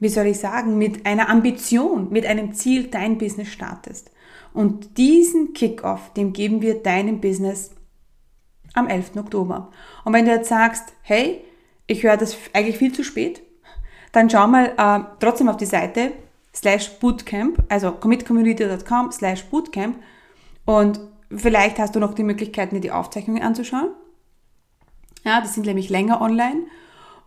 wie 0.00 0.08
soll 0.08 0.26
ich 0.26 0.38
sagen, 0.38 0.78
mit 0.78 1.06
einer 1.06 1.28
Ambition, 1.28 2.10
mit 2.10 2.26
einem 2.26 2.54
Ziel 2.54 2.88
dein 2.88 3.18
Business 3.18 3.48
startest. 3.48 4.10
Und 4.52 4.98
diesen 4.98 5.52
Kickoff, 5.52 6.12
dem 6.14 6.32
geben 6.32 6.62
wir 6.62 6.82
deinem 6.82 7.20
Business 7.20 7.70
am 8.74 8.88
11. 8.88 9.16
Oktober. 9.16 9.70
Und 10.04 10.12
wenn 10.12 10.24
du 10.24 10.32
jetzt 10.32 10.48
sagst, 10.48 10.92
hey, 11.02 11.44
ich 11.86 12.02
höre 12.02 12.16
das 12.16 12.36
eigentlich 12.52 12.78
viel 12.78 12.92
zu 12.92 13.04
spät, 13.04 13.42
dann 14.12 14.30
schau 14.30 14.46
mal 14.46 14.72
äh, 14.76 15.04
trotzdem 15.20 15.48
auf 15.48 15.56
die 15.56 15.66
Seite 15.66 16.12
slash 16.54 16.98
bootcamp, 16.98 17.62
also 17.68 17.92
commitcommunity.com 17.92 19.12
slash 19.12 19.44
bootcamp 19.44 19.96
und 20.64 21.00
vielleicht 21.34 21.78
hast 21.78 21.94
du 21.94 22.00
noch 22.00 22.14
die 22.14 22.24
Möglichkeit, 22.24 22.72
dir 22.72 22.80
die 22.80 22.90
Aufzeichnungen 22.90 23.42
anzuschauen. 23.42 23.90
Ja, 25.24 25.40
die 25.40 25.48
sind 25.48 25.66
nämlich 25.66 25.90
länger 25.90 26.20
online 26.20 26.62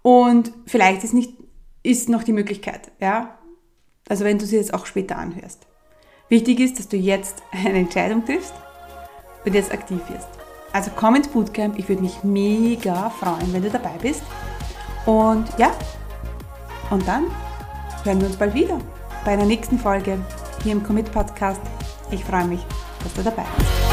und 0.01 0.51
vielleicht 0.65 1.03
ist 1.03 1.13
nicht 1.13 1.35
ist 1.83 2.09
noch 2.09 2.23
die 2.23 2.33
Möglichkeit, 2.33 2.91
ja. 2.99 3.37
Also 4.09 4.25
wenn 4.25 4.39
du 4.39 4.45
sie 4.45 4.57
jetzt 4.57 4.73
auch 4.73 4.85
später 4.85 5.17
anhörst. 5.17 5.67
Wichtig 6.29 6.59
ist, 6.59 6.79
dass 6.79 6.87
du 6.87 6.97
jetzt 6.97 7.43
eine 7.51 7.79
Entscheidung 7.79 8.25
triffst 8.25 8.53
und 9.45 9.53
jetzt 9.53 9.71
aktiv 9.71 9.99
wirst. 10.09 10.29
Also 10.71 10.89
komm 10.95 11.15
ins 11.15 11.27
Bootcamp, 11.27 11.77
ich 11.77 11.87
würde 11.87 12.01
mich 12.01 12.23
mega 12.23 13.09
freuen, 13.11 13.53
wenn 13.53 13.61
du 13.61 13.69
dabei 13.69 13.95
bist. 14.01 14.23
Und 15.05 15.47
ja, 15.57 15.71
und 16.89 17.07
dann 17.07 17.25
hören 18.03 18.19
wir 18.19 18.27
uns 18.27 18.37
bald 18.37 18.53
wieder 18.53 18.79
bei 19.25 19.31
einer 19.31 19.45
nächsten 19.45 19.77
Folge 19.77 20.17
hier 20.63 20.71
im 20.71 20.83
Commit 20.83 21.11
Podcast. 21.11 21.61
Ich 22.11 22.23
freue 22.23 22.45
mich, 22.45 22.61
dass 23.03 23.13
du 23.13 23.23
dabei 23.23 23.45
bist. 23.57 23.92